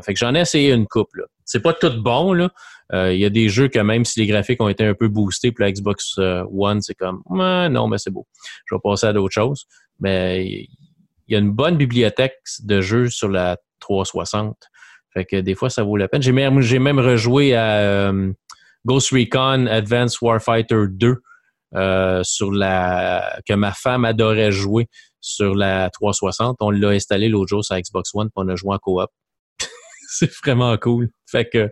[0.02, 1.14] Fait que j'en ai essayé une coupe.
[1.14, 1.24] Là.
[1.44, 2.50] C'est pas tout bon, là.
[2.92, 5.52] Il y a des jeux que même si les graphiques ont été un peu boostés
[5.52, 8.26] pour la Xbox One, c'est comme non, mais c'est beau.
[8.64, 9.66] Je vais passer à d'autres choses.
[10.00, 14.56] Mais il y a une bonne bibliothèque de jeux sur la 360.
[15.12, 16.22] Fait que des fois, ça vaut la peine.
[16.22, 18.10] J'ai même, j'ai même rejoué à
[18.86, 21.16] Ghost Recon Advanced Warfighter 2
[21.74, 24.88] euh, sur la que ma femme adorait jouer
[25.20, 26.56] sur la 360.
[26.60, 29.10] On l'a installé l'autre jour sur Xbox One, puis on a joué en coop.
[30.10, 31.10] c'est vraiment cool.
[31.26, 31.70] Fait que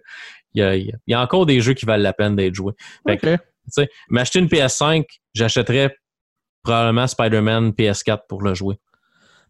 [0.54, 2.72] il y a, encore des jeux qui valent la peine d'être joués.
[3.06, 3.36] Fait que,
[4.08, 5.94] m'acheter une PS5, j'achèterais
[6.62, 8.76] probablement Spider-Man PS4 pour le jouer.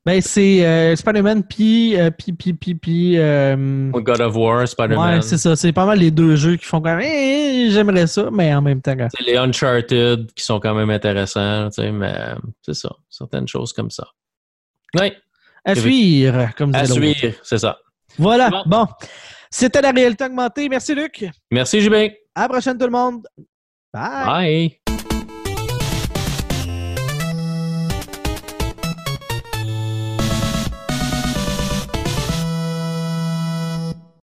[0.05, 5.16] Ben, c'est euh, Spider-Man puis, euh, puis, puis, puis, puis euh, God of War, Spider-Man.
[5.16, 5.57] Ouais, c'est ça.
[5.57, 7.05] C'est pas mal les deux jeux qui font quand même.
[7.05, 8.95] Eh, j'aimerais ça, mais en même temps.
[9.16, 12.14] C'est les Uncharted qui sont quand même intéressants, tu sais, mais
[12.62, 12.91] c'est ça.
[13.11, 14.07] Certaines choses comme ça.
[14.99, 15.12] Oui.
[15.64, 17.76] À suivre, comme À suivre, c'est ça.
[18.18, 18.62] Voilà.
[18.66, 18.86] Bon.
[19.50, 20.68] C'était la réalité augmentée.
[20.68, 21.24] Merci, Luc.
[21.50, 21.94] Merci, JB.
[22.34, 23.26] À la prochaine, tout le monde.
[23.92, 24.26] Bye.
[24.26, 24.80] Bye.